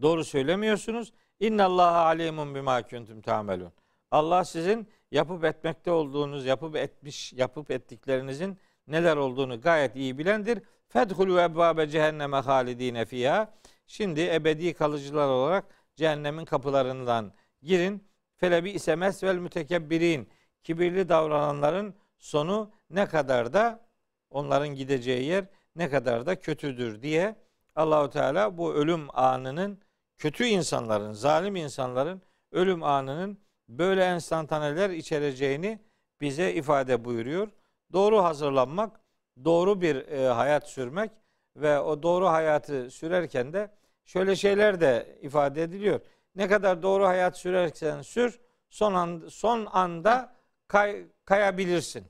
Doğru 0.02 0.24
söylemiyorsunuz. 0.24 1.14
İnna 1.40 1.66
Allah 1.66 1.92
alimun 2.06 2.56
bima 2.56 2.82
kuntum 2.82 3.22
tamelun. 3.22 3.72
Allah 4.12 4.46
sizin 4.46 4.88
yapıp 5.12 5.44
etmekte 5.44 5.92
olduğunuz, 5.92 6.46
yapıp 6.46 6.76
etmiş, 6.76 7.34
yapıp 7.34 7.72
ettiklerinizin 7.72 8.58
neler 8.88 9.18
olduğunu 9.18 9.62
gayet 9.62 9.96
iyi 9.96 10.18
bilendir. 10.18 10.60
Fedhulu 10.88 11.40
ebvabe 11.40 11.88
cehenneme 11.88 12.38
halidine 12.38 13.06
fiha. 13.06 13.54
Şimdi 13.88 14.22
ebedi 14.22 14.74
kalıcılar 14.74 15.28
olarak 15.28 15.66
cehennemin 15.96 16.46
kapılarından 16.46 17.34
girin. 17.62 18.08
Felebi 18.36 18.70
isemes 18.72 19.24
vel 19.24 19.38
mütekebbirin. 19.38 20.30
Kibirli 20.64 21.10
davrananların 21.10 21.96
sonu 22.18 22.72
ne 22.90 23.06
kadar 23.06 23.54
da 23.54 23.87
onların 24.30 24.70
gideceği 24.70 25.26
yer 25.26 25.46
ne 25.76 25.90
kadar 25.90 26.26
da 26.26 26.40
kötüdür 26.40 27.02
diye 27.02 27.36
Allahu 27.76 28.10
Teala 28.10 28.58
bu 28.58 28.74
ölüm 28.74 29.08
anının 29.14 29.80
kötü 30.18 30.46
insanların, 30.46 31.12
zalim 31.12 31.56
insanların 31.56 32.22
ölüm 32.52 32.84
anının 32.84 33.38
böyle 33.70 34.04
enstantaneler 34.04 34.90
içereceğini 34.90 35.80
bize 36.22 36.54
ifade 36.54 37.06
buyuruyor. 37.06 37.50
Doğru 37.94 38.24
hazırlanmak, 38.24 39.00
doğru 39.46 39.82
bir 39.82 40.08
e, 40.08 40.28
hayat 40.28 40.70
sürmek 40.70 41.12
ve 41.56 41.80
o 41.80 42.04
doğru 42.04 42.28
hayatı 42.28 42.92
sürerken 42.92 43.54
de 43.54 43.72
şöyle 44.06 44.36
şeyler 44.36 44.82
de 44.82 45.18
ifade 45.22 45.64
ediliyor. 45.64 46.00
Ne 46.36 46.48
kadar 46.48 46.84
doğru 46.84 47.06
hayat 47.06 47.38
sürersen 47.38 48.02
sür, 48.02 48.40
son 48.70 48.94
an, 48.94 49.24
son 49.30 49.66
anda 49.66 50.36
kay, 50.68 51.06
kayabilirsin. 51.26 52.08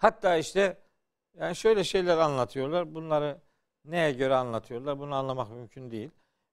Hatta 0.00 0.36
işte 0.36 0.78
yani 1.38 1.56
şöyle 1.56 1.84
şeyler 1.84 2.18
anlatıyorlar. 2.18 2.94
Bunları 2.94 3.40
neye 3.84 4.12
göre 4.12 4.34
anlatıyorlar? 4.34 4.98
Bunu 4.98 5.14
anlamak 5.14 5.50
mümkün 5.50 5.90
değil. 5.90 6.10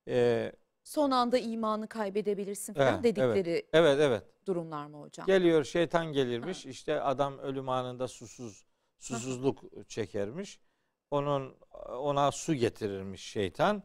Ee, 0.08 0.52
Son 0.84 1.12
anda 1.12 1.38
imanı 1.38 1.88
kaybedebilirsin 1.88 2.74
falan 2.74 2.94
Evet, 2.94 3.04
dedikleri 3.04 3.68
evet 3.74 4.00
evet. 4.00 4.24
durumlar 4.48 4.86
mı 4.86 5.02
hocam? 5.02 5.28
Geliyor 5.28 5.64
şeytan 5.64 6.06
gelirmiş. 6.14 6.66
işte 6.66 7.02
adam 7.02 7.40
ölüm 7.40 7.70
anında 7.70 8.08
susuz 8.08 8.66
susuzluk 9.00 9.88
çekermiş. 9.88 10.60
Onun 11.12 11.56
ona 11.90 12.32
su 12.32 12.54
getirirmiş 12.54 13.22
şeytan. 13.24 13.84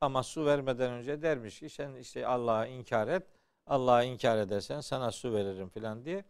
Ama 0.00 0.22
su 0.22 0.46
vermeden 0.46 0.92
önce 0.92 1.22
dermiş 1.22 1.60
ki 1.60 1.70
sen 1.70 1.94
işte 1.94 2.26
Allah'a 2.26 2.66
inkar 2.66 3.08
et. 3.08 3.26
Allah'a 3.66 4.02
inkar 4.02 4.38
edersen 4.38 4.80
sana 4.80 5.10
su 5.12 5.32
veririm 5.32 5.68
filan 5.68 6.04
diye. 6.04 6.24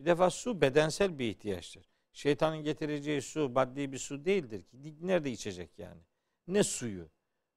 Bir 0.00 0.06
defa 0.06 0.30
su 0.30 0.60
bedensel 0.60 1.18
bir 1.18 1.28
ihtiyaçtır. 1.28 1.93
Şeytanın 2.14 2.62
getireceği 2.62 3.22
su 3.22 3.48
maddi 3.48 3.92
bir 3.92 3.98
su 3.98 4.24
değildir 4.24 4.62
ki. 4.62 4.76
Nerede 5.00 5.30
içecek 5.30 5.78
yani? 5.78 6.00
Ne 6.48 6.62
suyu? 6.64 7.08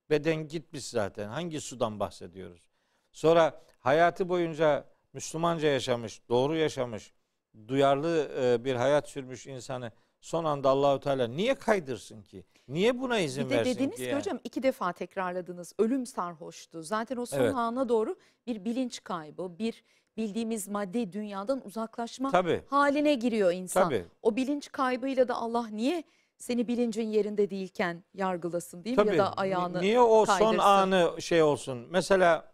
Beden 0.09 0.47
gitmiş 0.47 0.85
zaten. 0.87 1.27
Hangi 1.27 1.61
sudan 1.61 1.99
bahsediyoruz? 1.99 2.61
Sonra 3.11 3.61
hayatı 3.79 4.29
boyunca 4.29 4.85
Müslümanca 5.13 5.67
yaşamış, 5.67 6.21
doğru 6.29 6.55
yaşamış, 6.55 7.13
duyarlı 7.67 8.31
e, 8.41 8.65
bir 8.65 8.75
hayat 8.75 9.09
sürmüş 9.09 9.47
insanı 9.47 9.91
son 10.21 10.43
anda 10.43 10.69
Allahu 10.69 10.99
Teala 10.99 11.27
niye 11.27 11.55
kaydırsın 11.55 12.21
ki? 12.21 12.45
Niye 12.67 12.99
buna 12.99 13.19
izin 13.19 13.45
Bir 13.45 13.49
de 13.49 13.57
versin 13.57 13.75
dediniz 13.75 13.95
ki? 13.95 14.03
ki 14.03 14.03
yani? 14.09 14.19
hocam 14.19 14.39
iki 14.43 14.63
defa 14.63 14.93
tekrarladınız. 14.93 15.73
Ölüm 15.79 16.05
sarhoştu. 16.05 16.83
Zaten 16.83 17.17
o 17.17 17.25
son 17.25 17.39
Evet. 17.39 17.55
ana 17.55 17.89
doğru 17.89 18.15
bir 18.47 18.65
bilinç 18.65 19.03
kaybı, 19.03 19.59
bir 19.59 19.83
bildiğimiz 20.17 20.67
maddi 20.67 21.13
dünyadan 21.13 21.65
uzaklaşma 21.65 22.31
Tabii. 22.31 22.63
haline 22.69 23.13
giriyor 23.13 23.51
insan. 23.51 23.83
Tabii. 23.83 24.05
O 24.21 24.35
bilinç 24.35 24.71
kaybıyla 24.71 25.27
da 25.27 25.35
Allah 25.35 25.67
niye 25.67 26.03
seni 26.37 26.67
bilincin 26.67 27.07
yerinde 27.07 27.49
değilken 27.49 28.03
yargılasın 28.13 28.83
değil 28.83 28.97
mi? 28.97 29.03
Tabii. 29.05 29.15
Ya 29.15 29.25
da 29.25 29.33
ayağını 29.33 29.81
Niye 29.81 29.99
o 29.99 30.25
son 30.25 30.37
kaydırsın. 30.37 30.57
anı 30.57 31.21
şey 31.21 31.43
olsun? 31.43 31.87
Mesela 31.89 32.51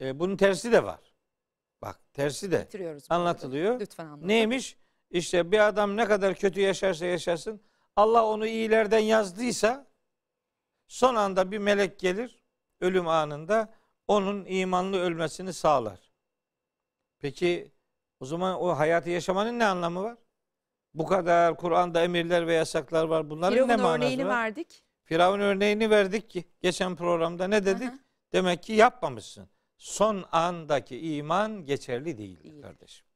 e, 0.00 0.18
bunun 0.18 0.36
tersi 0.36 0.72
de 0.72 0.84
var. 0.84 1.00
Bak 1.82 2.00
tersi 2.12 2.52
de 2.52 2.60
bitiriyoruz. 2.60 3.10
bu 3.10 3.14
arada. 3.14 3.20
anlatılıyor. 3.22 3.80
Lütfen 3.80 4.06
anlatın. 4.06 4.28
Neymiş? 4.28 4.76
İşte 5.10 5.52
bir 5.52 5.66
adam 5.68 5.96
ne 5.96 6.04
kadar 6.04 6.34
kötü 6.34 6.60
yaşarsa 6.60 7.06
yaşasın 7.06 7.60
Allah 7.96 8.26
onu 8.26 8.46
iyilerden 8.46 8.98
yazdıysa 8.98 9.86
son 10.88 11.14
anda 11.14 11.50
bir 11.50 11.58
melek 11.58 11.98
gelir 11.98 12.42
ölüm 12.80 13.08
anında 13.08 13.74
onun 14.08 14.44
imanlı 14.44 14.98
ölmesini 15.00 15.52
sağlar. 15.52 16.13
Peki 17.24 17.72
o 18.20 18.24
zaman 18.24 18.60
o 18.60 18.68
hayatı 18.68 19.10
yaşamanın 19.10 19.58
ne 19.58 19.64
anlamı 19.66 20.02
var? 20.02 20.16
Bu 20.94 21.06
kadar 21.06 21.56
Kur'an'da 21.56 22.02
emirler 22.04 22.46
ve 22.46 22.54
yasaklar 22.54 23.04
var. 23.04 23.30
Bunların 23.30 23.58
ne 23.58 23.62
Firavun 23.62 23.82
manası 23.82 24.04
örneğini 24.04 24.26
var? 24.26 24.44
verdik. 24.44 24.84
Firavun 25.04 25.40
örneğini 25.40 25.90
verdik 25.90 26.30
ki 26.30 26.44
geçen 26.62 26.96
programda 26.96 27.48
ne 27.48 27.66
dedik? 27.66 27.88
Aha. 27.88 27.98
Demek 28.32 28.62
ki 28.62 28.72
yapmamışsın. 28.72 29.48
Son 29.78 30.24
andaki 30.32 31.16
iman 31.16 31.64
geçerli 31.64 32.18
değildir 32.18 32.44
Değil. 32.44 32.62
kardeşim. 32.62 33.06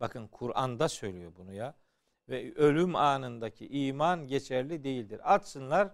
Bakın 0.00 0.26
Kur'an'da 0.28 0.88
söylüyor 0.88 1.32
bunu 1.36 1.52
ya. 1.52 1.74
Ve 2.28 2.54
ölüm 2.54 2.96
anındaki 2.96 3.66
iman 3.68 4.26
geçerli 4.26 4.84
değildir. 4.84 5.34
Atsınlar 5.34 5.88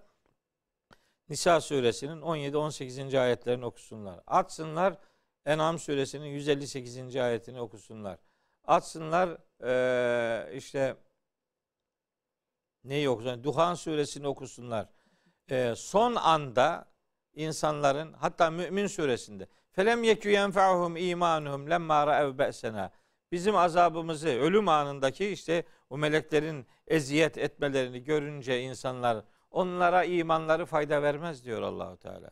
Nisa 1.28 1.60
suresinin 1.60 2.20
17-18. 2.20 3.20
ayetlerini 3.20 3.64
okusunlar. 3.64 4.20
Atsınlar 4.26 4.96
En'am 5.46 5.78
suresinin 5.78 6.26
158. 6.26 7.16
ayetini 7.16 7.60
okusunlar. 7.60 8.18
Atsınlar 8.64 9.38
eee, 9.62 10.56
işte 10.56 10.96
neyi 12.84 13.08
okusunlar? 13.08 13.44
Duhan 13.44 13.74
suresini 13.74 14.26
okusunlar. 14.26 14.88
Eee, 15.50 15.74
son 15.76 16.14
anda 16.14 16.90
insanların 17.34 18.12
hatta 18.12 18.50
Mümin 18.50 18.86
suresinde 18.86 19.46
felem 19.72 20.02
yekü 20.02 20.30
yenfa'uhum 20.30 20.96
imanuhum 20.96 21.70
lemma 21.70 22.06
ra'ev 22.06 22.38
be'sena 22.38 22.90
bizim 23.32 23.56
azabımızı 23.56 24.28
ölüm 24.28 24.68
anındaki 24.68 25.28
işte 25.28 25.64
o 25.90 25.98
meleklerin 25.98 26.66
eziyet 26.86 27.38
etmelerini 27.38 28.04
görünce 28.04 28.60
insanlar 28.60 29.24
onlara 29.50 30.04
imanları 30.04 30.66
fayda 30.66 31.02
vermez 31.02 31.44
diyor 31.44 31.62
Allahu 31.62 31.96
Teala. 31.96 32.30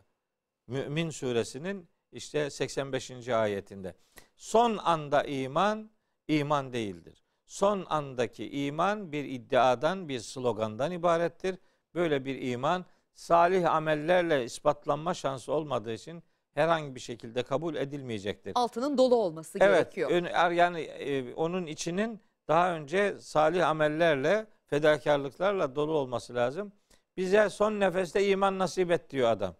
Mümin 0.66 1.10
suresinin 1.10 1.88
işte 2.12 2.50
85. 2.50 3.28
ayetinde. 3.28 3.94
Son 4.36 4.76
anda 4.76 5.22
iman 5.24 5.90
iman 6.28 6.72
değildir. 6.72 7.22
Son 7.46 7.86
andaki 7.88 8.50
iman 8.66 9.12
bir 9.12 9.24
iddiadan, 9.24 10.08
bir 10.08 10.20
slogandan 10.20 10.92
ibarettir. 10.92 11.56
Böyle 11.94 12.24
bir 12.24 12.42
iman 12.52 12.84
salih 13.14 13.74
amellerle 13.74 14.44
ispatlanma 14.44 15.14
şansı 15.14 15.52
olmadığı 15.52 15.92
için 15.92 16.22
herhangi 16.54 16.94
bir 16.94 17.00
şekilde 17.00 17.42
kabul 17.42 17.74
edilmeyecektir. 17.74 18.52
Altının 18.54 18.98
dolu 18.98 19.14
olması 19.16 19.58
Evet, 19.60 19.94
gerekiyor. 19.94 20.10
er- 20.32 20.50
yani 20.50 20.80
e, 20.80 21.34
onun 21.34 21.66
içinin 21.66 22.20
daha 22.48 22.74
önce 22.74 23.18
salih 23.20 23.68
amellerle, 23.68 24.46
fedakarlıklarla 24.66 25.76
dolu 25.76 25.92
olması 25.92 26.34
lazım. 26.34 26.72
Bize 27.16 27.48
son 27.50 27.80
nefeste 27.80 28.26
iman 28.28 28.58
nasip 28.58 28.90
et 28.90 29.10
diyor 29.10 29.28
adam. 29.30 29.54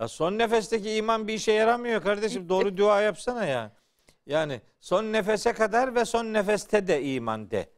Ya 0.00 0.08
son 0.08 0.38
nefesteki 0.38 0.94
iman 0.94 1.28
bir 1.28 1.34
işe 1.34 1.52
yaramıyor 1.52 2.02
kardeşim. 2.02 2.42
Bitti. 2.42 2.48
Doğru 2.48 2.76
dua 2.76 3.00
yapsana 3.00 3.44
ya. 3.44 3.72
Yani 4.26 4.60
son 4.80 5.04
nefese 5.04 5.52
kadar 5.52 5.94
ve 5.94 6.04
son 6.04 6.24
nefeste 6.32 6.86
de 6.86 7.02
iman 7.02 7.50
de. 7.50 7.70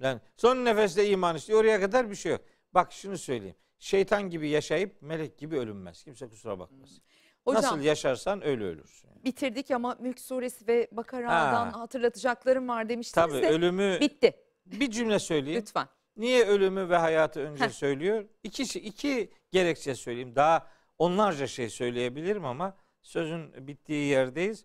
Yani 0.00 0.20
son 0.36 0.56
nefeste 0.64 1.08
iman 1.08 1.36
işte 1.36 1.56
oraya 1.56 1.80
kadar 1.80 2.10
bir 2.10 2.14
şey 2.14 2.32
yok. 2.32 2.40
Bak 2.74 2.92
şunu 2.92 3.18
söyleyeyim. 3.18 3.56
Şeytan 3.78 4.30
gibi 4.30 4.48
yaşayıp 4.48 5.02
melek 5.02 5.38
gibi 5.38 5.58
ölünmez. 5.58 6.04
Kimse 6.04 6.28
kusura 6.28 6.58
bakmasın. 6.58 7.02
Hocam 7.44 7.62
Nasıl 7.62 7.80
yaşarsan 7.80 8.46
öyle 8.46 8.64
ölürsün. 8.64 9.10
bitirdik 9.24 9.70
ama 9.70 9.96
Mülk 10.00 10.20
Suresi 10.20 10.66
ve 10.66 10.88
Bakara'dan 10.92 11.70
Ha. 11.70 11.80
hatırlatacaklarım 11.80 12.68
var 12.68 12.88
demiştiniz 12.88 13.26
Tabii 13.30 13.42
de 13.42 13.48
ölümü 13.48 14.00
bitti 14.00 14.32
bir 14.66 14.90
cümle 14.90 15.18
söyleyeyim. 15.18 15.60
lütfen. 15.60 15.88
Niye 16.16 16.46
ölümü 16.46 16.88
ve 16.88 16.96
hayatı 16.96 17.40
önce 17.40 17.64
Heh. 17.64 17.70
söylüyor? 17.70 18.24
İki, 18.42 18.66
şey- 18.66 18.88
iki 18.88 19.30
gerekçe 19.52 19.94
söyleyeyim. 19.94 20.36
Daha 20.36 20.66
onlarca 20.98 21.46
şey 21.46 21.70
söyleyebilirim 21.70 22.44
ama 22.44 22.76
sözün 23.02 23.66
bittiği 23.66 24.06
yerdeyiz. 24.06 24.64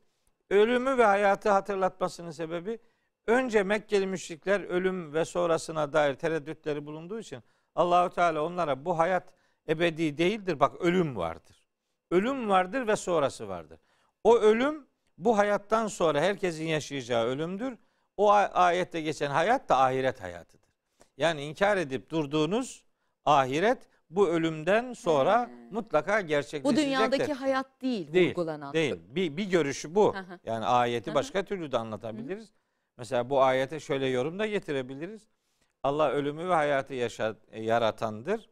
Ölümü 0.49 0.97
ve 0.97 1.05
hayatı 1.05 1.49
hatırlatmasının 1.49 2.31
sebebi 2.31 2.79
önce 3.27 3.63
Mekkeli 3.63 4.07
müşrikler 4.07 4.61
ölüm 4.61 5.13
ve 5.13 5.25
sonrasına 5.25 5.93
dair 5.93 6.15
tereddütleri 6.15 6.85
bulunduğu 6.85 7.19
için 7.19 7.43
Allahu 7.75 8.09
Teala 8.09 8.43
onlara 8.45 8.85
bu 8.85 8.99
hayat 8.99 9.33
ebedi 9.69 10.17
değildir. 10.17 10.59
Bak 10.59 10.81
ölüm 10.81 11.17
vardır. 11.17 11.63
Ölüm 12.11 12.49
vardır 12.49 12.87
ve 12.87 12.95
sonrası 12.95 13.47
vardır. 13.47 13.79
O 14.23 14.37
ölüm 14.37 14.87
Bu 15.17 15.37
hayattan 15.37 15.87
sonra 15.87 16.21
herkesin 16.21 16.65
yaşayacağı 16.65 17.25
ölümdür. 17.25 17.77
O 18.17 18.31
ayette 18.31 19.01
geçen 19.01 19.31
hayat 19.31 19.69
da 19.69 19.79
ahiret 19.79 20.21
hayatıdır. 20.21 20.69
Yani 21.17 21.41
inkar 21.41 21.77
edip 21.77 22.09
durduğunuz 22.09 22.83
ahiret 23.25 23.87
bu 24.15 24.27
ölümden 24.27 24.93
sonra 24.93 25.41
He. 25.47 25.49
mutlaka 25.71 26.23
Bu 26.23 26.27
gerçekleşecektir. 26.27 26.85
dünyadaki 26.85 27.33
hayat 27.33 27.81
değil, 27.81 28.13
Değil, 28.13 28.29
vurgulanan. 28.29 28.73
Değil. 28.73 28.95
Bir, 29.07 29.37
bir 29.37 29.49
görüşü 29.49 29.95
bu. 29.95 30.15
Yani 30.45 30.65
ayeti 30.65 31.15
başka 31.15 31.43
türlü 31.45 31.71
de 31.71 31.77
anlatabiliriz. 31.77 32.51
Mesela 32.97 33.29
bu 33.29 33.41
ayete 33.41 33.79
şöyle 33.79 34.07
yorum 34.07 34.39
da 34.39 34.45
getirebiliriz. 34.45 35.27
Allah 35.83 36.11
ölümü 36.11 36.49
ve 36.49 36.53
hayatı 36.53 36.93
yaşa, 36.93 37.35
e, 37.51 37.63
yaratandır. 37.63 38.49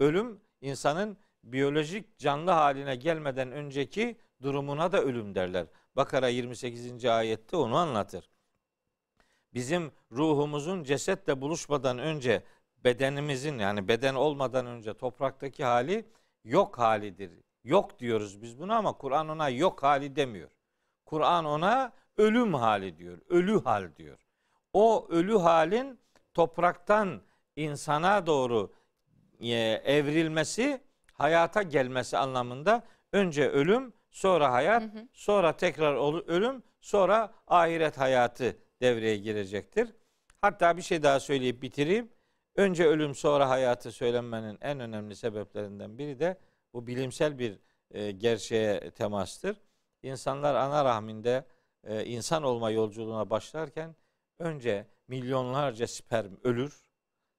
Ölüm 0.00 0.40
insanın 0.60 1.16
biyolojik 1.44 2.18
canlı 2.18 2.50
haline 2.50 2.96
gelmeden 2.96 3.52
önceki 3.52 4.16
durumuna 4.42 4.92
da 4.92 5.02
ölüm 5.02 5.34
derler. 5.34 5.66
Bakara 5.96 6.28
28. 6.28 7.04
ayette 7.04 7.56
onu 7.56 7.76
anlatır. 7.76 8.28
Bizim 9.54 9.92
ruhumuzun 10.12 10.84
cesetle 10.84 11.40
buluşmadan 11.40 11.98
önce 11.98 12.42
bedenimizin 12.84 13.58
yani 13.58 13.88
beden 13.88 14.14
olmadan 14.14 14.66
önce 14.66 14.94
topraktaki 14.94 15.64
hali 15.64 16.04
yok 16.44 16.78
halidir. 16.78 17.30
Yok 17.64 17.98
diyoruz 17.98 18.42
biz 18.42 18.58
buna 18.58 18.76
ama 18.76 18.92
Kur'an 18.92 19.28
ona 19.28 19.48
yok 19.48 19.82
hali 19.82 20.16
demiyor. 20.16 20.50
Kur'an 21.06 21.44
ona 21.44 21.92
ölüm 22.16 22.54
hali 22.54 22.98
diyor. 22.98 23.18
Ölü 23.28 23.64
hal 23.64 23.96
diyor. 23.96 24.18
O 24.72 25.06
ölü 25.10 25.38
halin 25.38 26.00
topraktan 26.34 27.22
insana 27.56 28.26
doğru 28.26 28.72
e, 29.40 29.48
evrilmesi, 29.84 30.80
hayata 31.12 31.62
gelmesi 31.62 32.18
anlamında 32.18 32.82
önce 33.12 33.48
ölüm, 33.48 33.92
sonra 34.10 34.52
hayat, 34.52 34.82
Hı 34.82 34.86
hı. 34.86 35.08
sonra 35.12 35.56
tekrar 35.56 36.28
ölüm, 36.28 36.62
sonra 36.80 37.32
ahiret 37.46 37.98
hayatı 37.98 38.56
devreye 38.80 39.16
girecektir. 39.16 39.88
Hatta 40.40 40.76
bir 40.76 40.82
şey 40.82 41.02
daha 41.02 41.20
söyleyip 41.20 41.62
bitireyim. 41.62 42.08
Önce 42.58 42.86
ölüm 42.86 43.14
sonra 43.14 43.48
hayatı 43.48 43.92
söylenmenin 43.92 44.58
en 44.60 44.80
önemli 44.80 45.16
sebeplerinden 45.16 45.98
biri 45.98 46.18
de 46.18 46.38
bu 46.72 46.86
bilimsel 46.86 47.38
bir 47.38 47.58
e, 47.90 48.10
gerçeğe 48.10 48.90
temastır. 48.90 49.56
İnsanlar 50.02 50.54
ana 50.54 50.84
rahminde 50.84 51.44
e, 51.84 52.04
insan 52.04 52.42
olma 52.42 52.70
yolculuğuna 52.70 53.30
başlarken 53.30 53.96
önce 54.38 54.86
milyonlarca 55.08 55.86
sperm 55.86 56.32
ölür. 56.44 56.82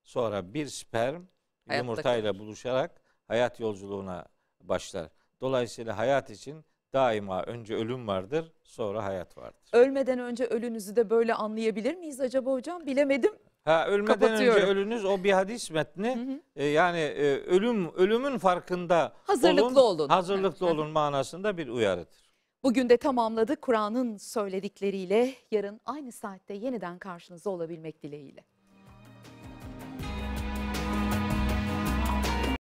Sonra 0.03 0.53
bir 0.53 0.67
sperm 0.67 1.23
Hayatta 1.67 1.85
yumurtayla 1.85 2.31
kalır. 2.31 2.41
buluşarak 2.41 3.01
hayat 3.27 3.59
yolculuğuna 3.59 4.25
başlar. 4.61 5.09
Dolayısıyla 5.41 5.97
hayat 5.97 6.29
için 6.29 6.65
daima 6.93 7.43
önce 7.43 7.75
ölüm 7.75 8.07
vardır, 8.07 8.53
sonra 8.63 9.03
hayat 9.03 9.37
vardır. 9.37 9.69
Ölmeden 9.73 10.19
önce 10.19 10.45
ölünüzü 10.45 10.95
de 10.95 11.09
böyle 11.09 11.33
anlayabilir 11.33 11.95
miyiz 11.95 12.19
acaba 12.19 12.51
hocam? 12.51 12.85
Bilemedim. 12.85 13.48
Ha 13.65 13.87
ölmeden 13.87 14.33
önce 14.33 14.51
ölünüz 14.51 15.05
o 15.05 15.23
bir 15.23 15.31
hadis 15.31 15.71
metni. 15.71 16.15
Hı 16.15 16.31
hı. 16.33 16.41
E, 16.55 16.65
yani 16.65 16.99
e, 16.99 17.35
ölüm 17.37 17.93
ölümün 17.93 18.37
farkında 18.37 19.13
Hazırlıklı 19.23 19.81
olun. 19.83 20.09
hazırlıklı 20.09 20.65
Evet. 20.65 20.75
olun 20.75 20.89
manasında 20.89 21.57
bir 21.57 21.67
uyarıdır. 21.67 22.29
Bugün 22.63 22.89
de 22.89 22.97
tamamladık 22.97 23.61
Kur'an'ın 23.61 24.17
söyledikleriyle 24.17 25.33
yarın 25.51 25.81
aynı 25.85 26.11
saatte 26.11 26.53
yeniden 26.53 26.99
karşınızda 26.99 27.49
olabilmek 27.49 28.03
dileğiyle. 28.03 28.43